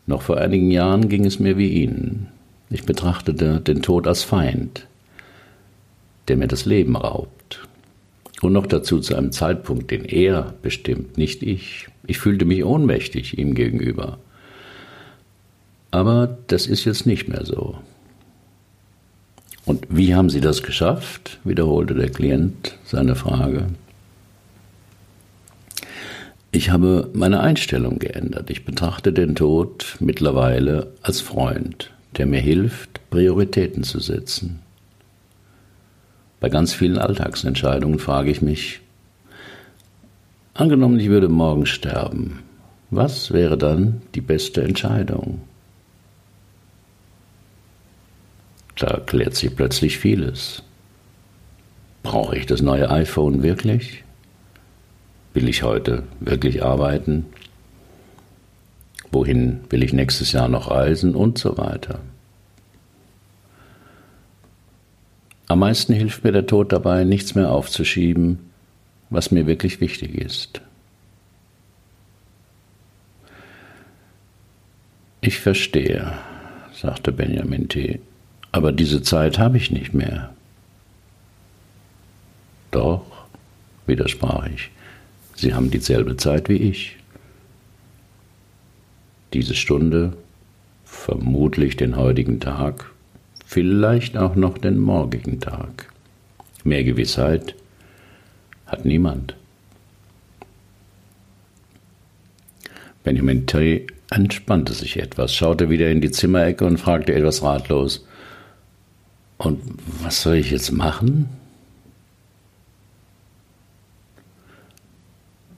Noch 0.06 0.21
vor 0.21 0.38
einigen 0.38 0.71
Jahren 0.71 1.10
ging 1.10 1.26
es 1.26 1.39
mir 1.39 1.58
wie 1.58 1.84
Ihnen. 1.84 2.33
Ich 2.73 2.86
betrachtete 2.86 3.62
den 3.62 3.83
Tod 3.83 4.07
als 4.07 4.23
Feind, 4.23 4.88
der 6.27 6.38
mir 6.38 6.47
das 6.47 6.65
Leben 6.65 6.95
raubt. 6.97 7.67
Und 8.41 8.51
noch 8.51 8.65
dazu 8.65 8.99
zu 8.99 9.15
einem 9.15 9.31
Zeitpunkt, 9.31 9.91
den 9.91 10.03
er 10.03 10.55
bestimmt, 10.63 11.15
nicht 11.15 11.43
ich. 11.43 11.88
Ich 12.07 12.17
fühlte 12.17 12.45
mich 12.45 12.65
ohnmächtig 12.65 13.38
ihm 13.38 13.53
gegenüber. 13.53 14.17
Aber 15.91 16.39
das 16.47 16.65
ist 16.65 16.83
jetzt 16.86 17.05
nicht 17.05 17.27
mehr 17.29 17.45
so. 17.45 17.77
Und 19.65 19.86
wie 19.89 20.15
haben 20.15 20.31
Sie 20.31 20.41
das 20.41 20.63
geschafft? 20.63 21.39
wiederholte 21.43 21.93
der 21.93 22.09
Klient 22.09 22.79
seine 22.86 23.15
Frage. 23.15 23.67
Ich 26.51 26.71
habe 26.71 27.12
meine 27.13 27.39
Einstellung 27.39 27.99
geändert. 27.99 28.49
Ich 28.49 28.65
betrachte 28.65 29.13
den 29.13 29.36
Tod 29.36 29.95
mittlerweile 29.99 30.91
als 31.03 31.21
Freund, 31.21 31.91
der 32.17 32.26
mir 32.26 32.41
hilft, 32.41 33.10
Prioritäten 33.10 33.84
zu 33.84 33.99
setzen. 33.99 34.60
Bei 36.39 36.49
ganz 36.49 36.73
vielen 36.73 36.97
Alltagsentscheidungen 36.97 37.99
frage 37.99 38.30
ich 38.30 38.41
mich, 38.41 38.82
angenommen, 40.54 40.99
ich 40.99 41.10
würde 41.10 41.30
morgen 41.30 41.65
sterben, 41.65 42.39
was 42.89 43.32
wäre 43.32 43.58
dann 43.58 44.02
die 44.13 44.21
beste 44.21 44.62
Entscheidung? 44.62 45.41
Da 48.76 48.99
klärt 48.99 49.36
sich 49.36 49.56
plötzlich 49.56 49.97
vieles. 49.97 50.63
Brauche 52.02 52.36
ich 52.36 52.45
das 52.45 52.62
neue 52.62 52.89
iPhone 52.89 53.43
wirklich? 53.43 54.04
Will 55.34 55.47
ich 55.47 55.63
heute 55.63 56.04
wirklich 56.19 56.63
arbeiten? 56.63 57.26
Wohin 59.13 59.60
will 59.69 59.84
ich 59.84 59.93
nächstes 59.93 60.32
Jahr 60.32 60.49
noch 60.49 60.71
reisen 60.71 61.13
und 61.13 61.38
so 61.38 61.56
weiter? 61.56 61.99
Am 65.47 65.60
meisten 65.60 65.93
hilft 65.93 66.23
mir 66.23 66.32
der 66.32 66.47
Tod 66.47 66.71
dabei, 66.71 67.04
nichts 67.04 67.36
mehr 67.36 67.52
aufzuschieben, 67.52 68.39
was 69.12 69.30
mir 69.30 69.45
wirklich 69.45 69.80
wichtig 69.82 70.15
ist. 70.15 70.62
Ich 75.21 75.39
verstehe, 75.39 76.13
sagte 76.73 77.12
Benjamin 77.12 77.69
T., 77.69 78.02
aber 78.52 78.71
diese 78.71 79.04
Zeit 79.04 79.38
habe 79.38 79.58
ich 79.58 79.69
nicht 79.69 79.93
mehr. 79.93 80.34
Doch, 82.71 83.06
widersprach 83.86 84.47
ich, 84.47 84.71
Sie 85.36 85.54
haben 85.54 85.69
dieselbe 85.69 86.17
Zeit 86.17 86.49
wie 86.49 86.58
ich. 86.58 86.97
Diese 89.34 89.56
Stunde, 89.56 90.13
vermutlich 90.86 91.76
den 91.76 91.96
heutigen 91.98 92.39
Tag, 92.39 92.91
vielleicht 93.46 94.17
auch 94.17 94.36
noch 94.36 94.58
den 94.58 94.80
morgigen 94.80 95.39
Tag. 95.39 95.91
Mehr 96.63 96.84
Gewissheit 96.84 97.56
hat 98.65 98.86
niemand. 98.86 99.36
Benjamin 103.04 103.46
T. 103.48 103.88
entspannte 104.12 104.74
sich 104.74 104.98
etwas, 104.98 105.36
schaute 105.36 105.69
wieder 105.69 105.91
in 105.91 106.00
die 106.00 106.12
Zimmerecke 106.12 106.65
und 106.65 106.78
fragte 106.78 107.13
etwas 107.13 107.43
ratlos. 107.43 108.06
Und 109.38 109.60
was 110.02 110.22
soll 110.22 110.36
ich 110.36 110.52
jetzt 110.52 110.72
machen? 110.72 111.28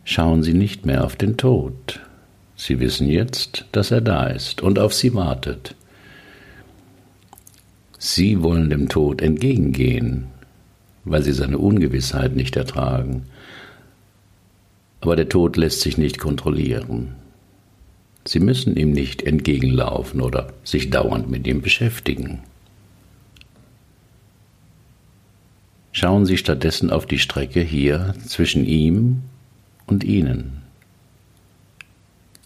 schauen 0.06 0.44
Sie 0.44 0.54
nicht 0.54 0.86
mehr 0.86 1.04
auf 1.04 1.18
den 1.18 1.36
Tod. 1.36 2.00
Sie 2.58 2.80
wissen 2.80 3.10
jetzt, 3.10 3.66
dass 3.72 3.92
er 3.92 4.02
da 4.02 4.28
ist 4.28 4.62
und 4.62 4.80
auf 4.80 4.94
Sie 4.94 5.14
wartet. 5.14 5.76
Sie 7.98 8.42
wollen 8.42 8.70
dem 8.70 8.88
Tod 8.90 9.22
entgegengehen, 9.22 10.28
weil 11.04 11.24
Sie 11.24 11.34
seine 11.34 11.58
Ungewissheit 11.58 12.36
nicht 12.36 12.56
ertragen. 12.56 13.24
Aber 15.02 15.16
der 15.16 15.30
Tod 15.30 15.58
lässt 15.58 15.82
sich 15.82 15.98
nicht 15.98 16.18
kontrollieren. 16.18 17.16
Sie 18.26 18.40
müssen 18.40 18.76
ihm 18.76 18.92
nicht 18.92 19.22
entgegenlaufen 19.22 20.22
oder 20.22 20.54
sich 20.64 20.90
dauernd 20.90 21.30
mit 21.30 21.46
ihm 21.46 21.62
beschäftigen. 21.62 22.42
schauen 25.96 26.26
Sie 26.26 26.36
stattdessen 26.36 26.92
auf 26.92 27.06
die 27.06 27.20
Strecke 27.20 27.62
hier 27.62 28.14
zwischen 28.28 28.66
ihm 28.66 29.22
und 29.88 30.04
Ihnen. 30.04 30.65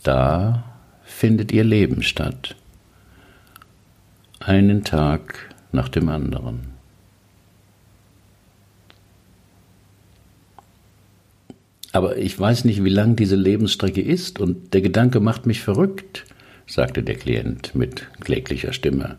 Da 0.04 0.64
findet 1.04 1.52
Ihr 1.52 1.64
Leben 1.64 2.04
statt. 2.04 2.56
Einen 4.40 4.84
Tag 4.84 5.54
nach 5.72 5.90
dem 5.90 6.10
anderen. 6.10 6.70
Aber 11.92 12.18
ich 12.18 12.40
weiß 12.40 12.66
nicht, 12.66 12.84
wie 12.84 12.90
lang 12.90 13.16
diese 13.16 13.36
Lebensstrecke 13.36 14.02
ist, 14.02 14.40
und 14.40 14.74
der 14.74 14.82
Gedanke 14.82 15.20
macht 15.20 15.46
mich 15.46 15.62
verrückt, 15.62 16.26
sagte 16.68 17.04
der 17.04 17.16
Klient 17.16 17.74
mit 17.74 18.08
kläglicher 18.22 18.74
Stimme. 18.74 19.18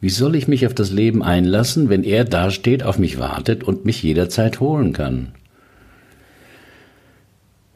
Wie 0.00 0.10
soll 0.10 0.36
ich 0.36 0.46
mich 0.46 0.66
auf 0.66 0.74
das 0.74 0.90
Leben 0.90 1.22
einlassen, 1.22 1.88
wenn 1.88 2.04
er 2.04 2.24
dasteht, 2.24 2.82
auf 2.82 2.98
mich 2.98 3.18
wartet 3.18 3.64
und 3.64 3.84
mich 3.84 4.02
jederzeit 4.02 4.60
holen 4.60 4.92
kann? 4.92 5.32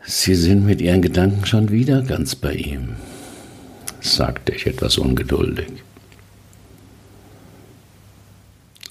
Sie 0.08 0.36
sind 0.36 0.64
mit 0.64 0.80
Ihren 0.80 1.02
Gedanken 1.02 1.44
schon 1.46 1.72
wieder 1.72 2.00
ganz 2.00 2.36
bei 2.36 2.54
ihm, 2.54 2.90
sagte 4.00 4.54
ich 4.54 4.64
etwas 4.64 4.98
ungeduldig. 4.98 5.66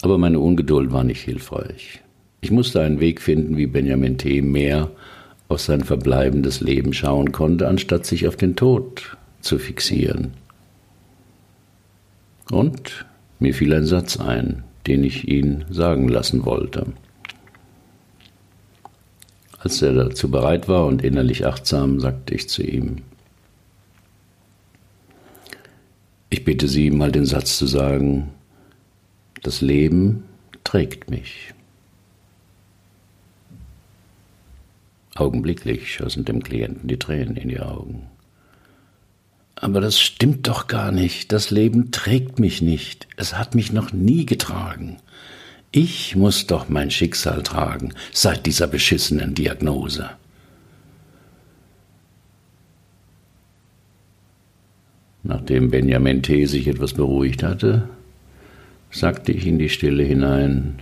Aber 0.01 0.17
meine 0.17 0.41
Ungeduld 0.41 0.91
war 0.91 1.05
nicht 1.05 1.21
hilfreich. 1.21 2.01
Ich 2.41 2.51
musste 2.51 2.81
einen 2.81 2.99
Weg 2.99 3.21
finden, 3.21 3.55
wie 3.55 3.65
Benjamin 3.65 4.17
T. 4.17 4.41
mehr 4.41 4.91
auf 5.47 5.61
sein 5.61 5.85
verbleibendes 5.85 6.59
Leben 6.59 6.91
schauen 6.91 7.31
konnte, 7.31 7.69
anstatt 7.69 8.05
sich 8.05 8.27
auf 8.27 8.35
den 8.35 8.57
Tod 8.57 9.15
zu 9.39 9.57
fixieren. 9.57 10.33
Und 12.51 13.05
mir 13.39 13.53
fiel 13.53 13.73
ein 13.73 13.85
Satz 13.85 14.19
ein, 14.19 14.63
den 14.85 15.05
ich 15.05 15.29
ihn 15.29 15.63
sagen 15.69 16.09
lassen 16.09 16.43
wollte. 16.43 16.87
Als 19.65 19.81
er 19.81 19.93
dazu 19.93 20.29
bereit 20.29 20.67
war 20.67 20.85
und 20.85 21.03
innerlich 21.03 21.47
achtsam, 21.47 21.99
sagte 21.99 22.35
ich 22.35 22.47
zu 22.47 22.61
ihm, 22.61 23.01
ich 26.29 26.45
bitte 26.45 26.67
Sie 26.67 26.91
mal 26.91 27.11
den 27.11 27.25
Satz 27.25 27.57
zu 27.57 27.65
sagen, 27.65 28.29
das 29.41 29.61
Leben 29.61 30.25
trägt 30.63 31.09
mich. 31.09 31.55
Augenblicklich 35.15 35.91
schossen 35.91 36.25
dem 36.25 36.43
Klienten 36.43 36.87
die 36.87 36.99
Tränen 36.99 37.35
in 37.35 37.49
die 37.49 37.59
Augen. 37.59 38.07
Aber 39.55 39.81
das 39.81 39.99
stimmt 39.99 40.47
doch 40.47 40.67
gar 40.67 40.91
nicht. 40.91 41.31
Das 41.31 41.49
Leben 41.49 41.89
trägt 41.89 42.37
mich 42.37 42.61
nicht. 42.61 43.07
Es 43.17 43.35
hat 43.35 43.55
mich 43.55 43.73
noch 43.73 43.91
nie 43.91 44.27
getragen. 44.27 44.97
Ich 45.75 46.15
muss 46.15 46.47
doch 46.47 46.69
mein 46.69 46.89
Schicksal 46.89 47.43
tragen 47.43 47.93
seit 48.13 48.45
dieser 48.45 48.65
beschissenen 48.67 49.35
Diagnose. 49.35 50.09
Nachdem 55.23 55.71
Benjamin 55.71 56.23
T. 56.23 56.45
sich 56.45 56.67
etwas 56.67 56.93
beruhigt 56.93 57.43
hatte, 57.43 57.89
sagte 58.89 59.33
ich 59.33 59.45
in 59.45 59.59
die 59.59 59.69
Stille 59.69 60.03
hinein, 60.03 60.81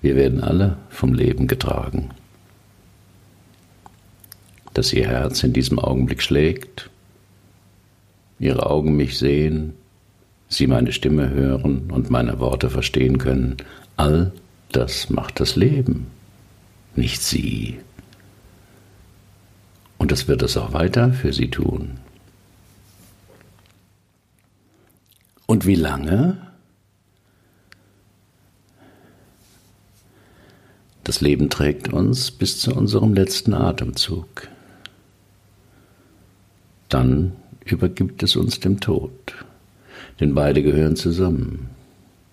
wir 0.00 0.14
werden 0.14 0.40
alle 0.40 0.76
vom 0.88 1.12
Leben 1.12 1.48
getragen 1.48 2.10
dass 4.78 4.92
ihr 4.92 5.08
Herz 5.08 5.42
in 5.42 5.52
diesem 5.52 5.80
Augenblick 5.80 6.22
schlägt, 6.22 6.88
ihre 8.38 8.70
Augen 8.70 8.96
mich 8.96 9.18
sehen, 9.18 9.74
sie 10.48 10.66
meine 10.66 10.92
Stimme 10.92 11.30
hören 11.30 11.90
und 11.90 12.10
meine 12.10 12.38
Worte 12.38 12.70
verstehen 12.70 13.18
können, 13.18 13.56
all 13.96 14.32
das 14.72 15.10
macht 15.10 15.40
das 15.40 15.56
Leben, 15.56 16.06
nicht 16.96 17.22
sie. 17.22 17.78
Und 19.98 20.12
das 20.12 20.28
wird 20.28 20.42
es 20.42 20.56
auch 20.56 20.72
weiter 20.72 21.12
für 21.12 21.32
sie 21.32 21.50
tun. 21.50 21.98
Und 25.46 25.66
wie 25.66 25.74
lange? 25.74 26.36
Das 31.04 31.20
Leben 31.20 31.48
trägt 31.48 31.92
uns 31.92 32.30
bis 32.30 32.60
zu 32.60 32.74
unserem 32.74 33.14
letzten 33.14 33.54
Atemzug 33.54 34.48
dann 36.88 37.32
übergibt 37.64 38.22
es 38.22 38.36
uns 38.36 38.60
dem 38.60 38.80
Tod. 38.80 39.12
Denn 40.20 40.34
beide 40.34 40.62
gehören 40.62 40.96
zusammen, 40.96 41.70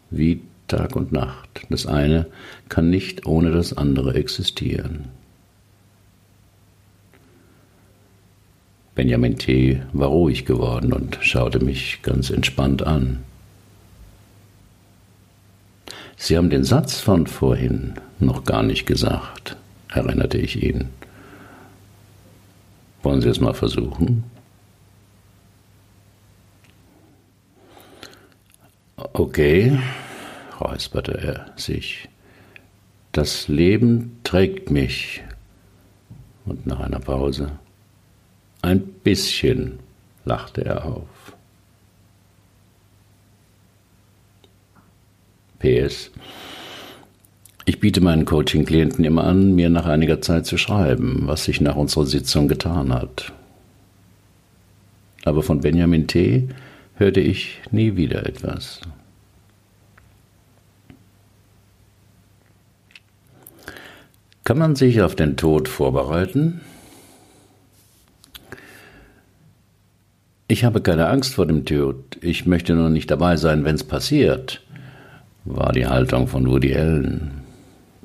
wie 0.09 0.41
Tag 0.67 0.95
und 0.95 1.11
Nacht. 1.11 1.65
Das 1.69 1.85
eine 1.85 2.25
kann 2.69 2.89
nicht 2.89 3.25
ohne 3.25 3.51
das 3.51 3.77
andere 3.77 4.15
existieren. 4.15 5.05
Benjamin 8.95 9.37
T. 9.37 9.81
war 9.91 10.07
ruhig 10.07 10.45
geworden 10.45 10.93
und 10.93 11.17
schaute 11.21 11.59
mich 11.59 12.01
ganz 12.01 12.29
entspannt 12.29 12.83
an. 12.87 13.19
Sie 16.15 16.37
haben 16.37 16.49
den 16.49 16.63
Satz 16.63 17.01
von 17.01 17.27
vorhin 17.27 17.95
noch 18.19 18.45
gar 18.45 18.63
nicht 18.63 18.85
gesagt, 18.85 19.57
erinnerte 19.89 20.37
ich 20.37 20.63
ihn. 20.63 20.85
Wollen 23.03 23.21
Sie 23.21 23.29
es 23.29 23.41
mal 23.41 23.53
versuchen? 23.53 24.23
Okay, 29.17 29.79
räusperte 30.59 31.13
er 31.13 31.45
sich. 31.55 32.09
Das 33.13 33.47
Leben 33.47 34.19
trägt 34.25 34.71
mich. 34.71 35.23
Und 36.45 36.67
nach 36.67 36.81
einer 36.81 36.99
Pause. 36.99 37.49
Ein 38.61 38.81
bisschen, 38.81 39.79
lachte 40.25 40.65
er 40.65 40.83
auf. 40.83 41.07
PS. 45.59 46.11
Ich 47.63 47.79
biete 47.79 48.01
meinen 48.01 48.25
Coaching-Klienten 48.25 49.05
immer 49.05 49.23
an, 49.23 49.55
mir 49.55 49.69
nach 49.69 49.85
einiger 49.85 50.19
Zeit 50.19 50.45
zu 50.45 50.57
schreiben, 50.57 51.21
was 51.25 51.45
sich 51.45 51.61
nach 51.61 51.77
unserer 51.77 52.05
Sitzung 52.05 52.49
getan 52.49 52.93
hat. 52.93 53.31
Aber 55.23 55.41
von 55.41 55.61
Benjamin 55.61 56.05
T 56.05 56.49
hörte 56.97 57.21
ich 57.21 57.61
nie 57.71 57.95
wieder 57.95 58.25
etwas. 58.25 58.81
Kann 64.45 64.59
man 64.59 64.75
sich 64.75 65.01
auf 65.01 65.15
den 65.15 65.37
Tod 65.37 65.67
vorbereiten? 65.67 66.61
Ich 70.47 70.63
habe 70.63 70.81
keine 70.81 71.07
Angst 71.07 71.33
vor 71.33 71.47
dem 71.47 71.65
Tod. 71.65 72.19
Ich 72.21 72.45
möchte 72.45 72.75
nur 72.75 72.91
nicht 72.91 73.09
dabei 73.09 73.37
sein, 73.37 73.65
wenn 73.65 73.73
es 73.73 73.83
passiert, 73.83 74.61
war 75.45 75.71
die 75.71 75.87
Haltung 75.87 76.27
von 76.27 76.47
Woody 76.47 76.75
Allen. 76.75 77.31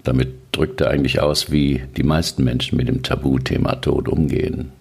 Damit 0.02 0.32
drückte 0.52 0.88
eigentlich 0.88 1.20
aus, 1.20 1.52
wie 1.52 1.82
die 1.98 2.04
meisten 2.04 2.42
Menschen 2.42 2.78
mit 2.78 2.88
dem 2.88 3.02
Tabuthema 3.02 3.74
Tod 3.74 4.08
umgehen. 4.08 4.72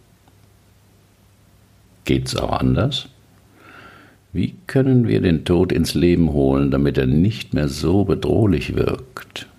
Geht's 2.06 2.38
auch 2.38 2.54
anders? 2.54 3.10
Wie 4.32 4.56
können 4.66 5.10
wir 5.10 5.20
den 5.20 5.44
Tod 5.44 5.74
ins 5.74 5.94
Leben 5.94 6.32
holen, 6.32 6.72
damit 6.72 6.98
er 6.98 7.06
nicht 7.06 7.54
mehr 7.54 7.68
so 7.68 8.06
bedrohlich 8.06 8.78
wirkt? 8.78 9.50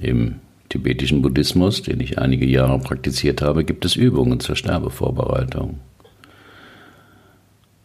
Im 0.00 0.36
tibetischen 0.68 1.20
Buddhismus, 1.22 1.82
den 1.82 2.00
ich 2.00 2.18
einige 2.18 2.46
Jahre 2.46 2.78
praktiziert 2.78 3.42
habe, 3.42 3.64
gibt 3.64 3.84
es 3.84 3.94
Übungen 3.94 4.40
zur 4.40 4.56
Sterbevorbereitung. 4.56 5.78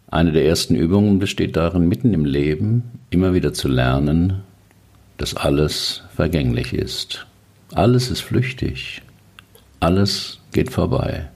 Eine 0.09 0.31
der 0.31 0.45
ersten 0.45 0.75
Übungen 0.75 1.19
besteht 1.19 1.57
darin, 1.57 1.89
mitten 1.89 2.13
im 2.13 2.23
Leben 2.23 2.83
immer 3.09 3.33
wieder 3.33 3.53
zu 3.53 3.67
lernen, 3.67 4.41
dass 5.17 5.35
alles 5.35 6.03
vergänglich 6.15 6.73
ist. 6.73 7.27
Alles 7.73 8.09
ist 8.09 8.21
flüchtig. 8.21 9.01
Alles 9.81 10.39
geht 10.53 10.71
vorbei. 10.71 11.27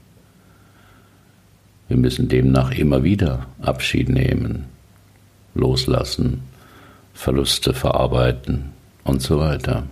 Wir 1.88 1.98
müssen 1.98 2.28
demnach 2.28 2.70
immer 2.70 3.04
wieder 3.04 3.46
Abschied 3.60 4.08
nehmen, 4.08 4.64
loslassen, 5.54 6.40
Verluste 7.12 7.74
verarbeiten 7.74 8.70
und 9.04 9.20
so 9.20 9.38
weiter. 9.38 9.84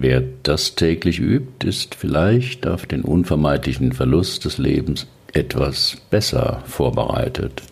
Wer 0.00 0.22
das 0.44 0.76
täglich 0.76 1.18
übt, 1.18 1.66
ist 1.66 1.96
vielleicht 1.96 2.68
auf 2.68 2.86
den 2.86 3.02
unvermeidlichen 3.02 3.92
Verlust 3.92 4.44
des 4.44 4.56
Lebens 4.56 5.08
etwas 5.32 5.96
besser 6.08 6.62
vorbereitet. 6.66 7.62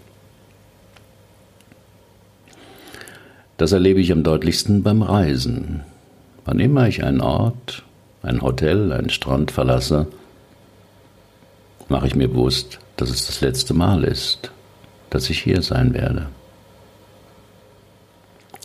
Das 3.59 3.71
erlebe 3.71 4.01
ich 4.01 4.11
am 4.11 4.25
deutlichsten 4.25 4.83
beim 4.83 5.03
Reisen. 5.03 5.83
Wann 6.45 6.59
immer 6.59 6.89
ich 6.89 7.05
einen 7.05 7.21
Ort, 7.21 7.85
ein 8.23 8.43
Hotel, 8.43 8.91
einen 8.91 9.11
Strand 9.11 9.53
verlasse, 9.53 10.09
mache 11.89 12.09
ich 12.09 12.17
mir 12.17 12.27
bewusst, 12.27 12.81
dass 12.97 13.11
es 13.11 13.29
das 13.29 13.41
letzte 13.41 13.73
Mal 13.73 14.03
ist, 14.03 14.51
dass 15.11 15.31
ich 15.31 15.41
hier 15.45 15.63
sein 15.63 15.95
werde. 15.95 16.27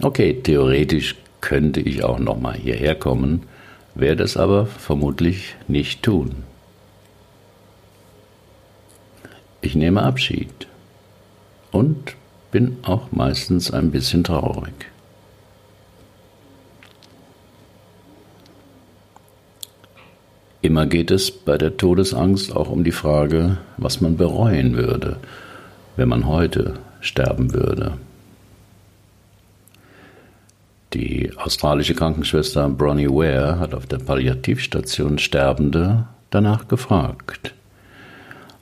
Okay, 0.01 0.41
theoretisch 0.41 1.15
könnte 1.41 1.79
ich 1.81 2.03
auch 2.03 2.19
noch 2.19 2.39
mal 2.39 2.55
hierher 2.55 2.95
kommen, 2.95 3.43
werde 3.95 4.23
es 4.23 4.37
aber 4.37 4.65
vermutlich 4.65 5.55
nicht 5.67 6.03
tun. 6.03 6.43
Ich 9.61 9.75
nehme 9.75 10.01
Abschied 10.03 10.67
und 11.71 12.15
bin 12.51 12.77
auch 12.83 13.11
meistens 13.11 13.71
ein 13.71 13.91
bisschen 13.91 14.23
traurig. 14.23 14.73
Immer 20.63 20.85
geht 20.85 21.09
es 21.09 21.31
bei 21.31 21.57
der 21.57 21.77
Todesangst 21.77 22.55
auch 22.55 22.69
um 22.69 22.83
die 22.83 22.91
Frage, 22.91 23.57
was 23.77 23.99
man 23.99 24.15
bereuen 24.15 24.75
würde, 24.75 25.17
wenn 25.95 26.09
man 26.09 26.27
heute 26.27 26.75
sterben 26.99 27.53
würde. 27.53 27.97
Die 30.93 31.31
australische 31.37 31.95
Krankenschwester 31.95 32.67
Bronnie 32.67 33.07
Ware 33.07 33.59
hat 33.59 33.73
auf 33.73 33.85
der 33.85 33.99
Palliativstation 33.99 35.17
Sterbende 35.19 36.05
danach 36.31 36.67
gefragt. 36.67 37.53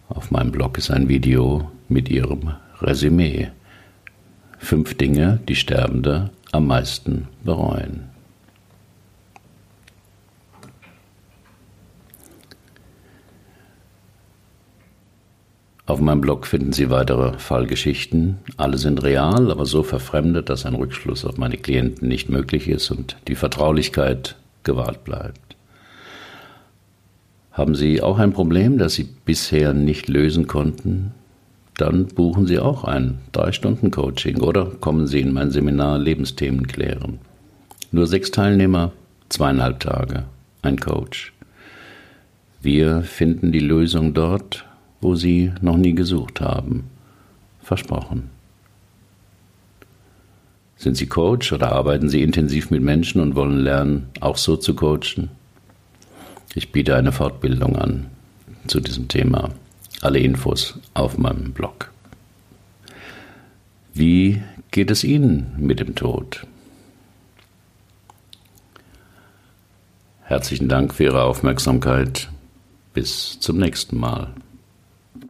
Auf 0.10 0.30
meinem 0.30 0.52
Blog 0.52 0.78
ist 0.78 0.92
ein 0.92 1.08
Video 1.10 1.72
mit 1.88 2.10
ihrem 2.10 2.54
Resümee. 2.82 3.50
Fünf 4.60 4.96
Dinge, 4.96 5.40
die 5.48 5.56
Sterbende 5.56 6.30
am 6.52 6.68
meisten 6.68 7.28
bereuen. 7.44 8.09
Auf 15.90 16.00
meinem 16.00 16.22
Blog 16.22 16.46
finden 16.46 16.72
Sie 16.72 16.92
weitere 16.92 17.40
Fallgeschichten. 17.40 18.38
Alle 18.58 18.78
sind 18.78 19.02
real, 19.02 19.50
aber 19.50 19.66
so 19.66 19.82
verfremdet, 19.82 20.48
dass 20.48 20.68
ein 20.68 20.76
Rückschluss 20.76 21.26
auf 21.26 21.38
meine 21.38 21.58
Klienten 21.58 22.08
nicht 22.08 22.30
möglich 22.30 22.68
ist 22.68 22.92
und 22.92 23.18
die 23.28 23.34
Vertraulichkeit 23.34 24.36
gewahrt 24.62 25.04
bleibt. 25.04 25.56
Haben 27.52 27.74
Sie 27.74 28.04
auch 28.04 28.20
ein 28.20 28.34
Problem, 28.34 28.78
das 28.78 28.94
Sie 28.94 29.10
bisher 29.26 29.74
nicht 29.74 30.08
lösen 30.08 30.46
konnten? 30.46 31.12
Dann 31.76 32.06
buchen 32.06 32.46
Sie 32.46 32.60
auch 32.60 32.84
ein 32.84 33.18
3-Stunden-Coaching 33.34 34.42
oder 34.42 34.66
kommen 34.66 35.08
Sie 35.08 35.22
in 35.22 35.34
mein 35.34 35.50
Seminar 35.50 35.98
Lebensthemen 35.98 36.68
klären. 36.68 37.18
Nur 37.92 38.06
sechs 38.06 38.30
Teilnehmer, 38.30 38.92
zweieinhalb 39.30 39.80
Tage, 39.80 40.26
ein 40.62 40.78
Coach. 40.78 41.34
Wir 42.62 43.02
finden 43.02 43.52
die 43.52 43.58
Lösung 43.58 44.14
dort, 44.14 44.69
wo 45.02 45.16
sie 45.16 45.52
noch 45.62 45.78
nie 45.78 45.94
gesucht 45.94 46.42
haben. 46.42 46.90
Versprochen. 47.62 48.30
Sind 50.78 50.96
Sie 50.96 51.08
Coach 51.08 51.52
oder 51.52 51.74
arbeiten 51.74 52.08
Sie 52.08 52.24
intensiv 52.24 52.72
mit 52.72 52.82
Menschen 52.82 53.22
und 53.22 53.36
wollen 53.36 53.60
lernen, 53.60 54.08
auch 54.22 54.38
so 54.38 54.56
zu 54.56 54.76
coachen? 54.76 55.30
Ich 56.56 56.72
biete 56.72 56.96
eine 56.96 57.12
Fortbildung 57.12 57.76
an 57.76 58.08
zu 58.68 58.80
diesem 58.80 59.08
Thema. 59.08 59.50
Alle 60.02 60.20
Infos 60.20 60.80
auf 60.94 61.18
meinem 61.18 61.52
Blog. 61.52 61.92
Wie 63.94 64.42
geht 64.72 64.90
es 64.90 65.04
Ihnen 65.04 65.54
mit 65.58 65.82
dem 65.82 65.96
Tod? 65.96 66.48
Herzlichen 70.24 70.70
Dank 70.70 70.94
für 70.94 71.04
Ihre 71.04 71.24
Aufmerksamkeit. 71.24 72.30
Bis 72.94 73.40
zum 73.40 73.58
nächsten 73.58 73.98
Mal. 73.98 74.34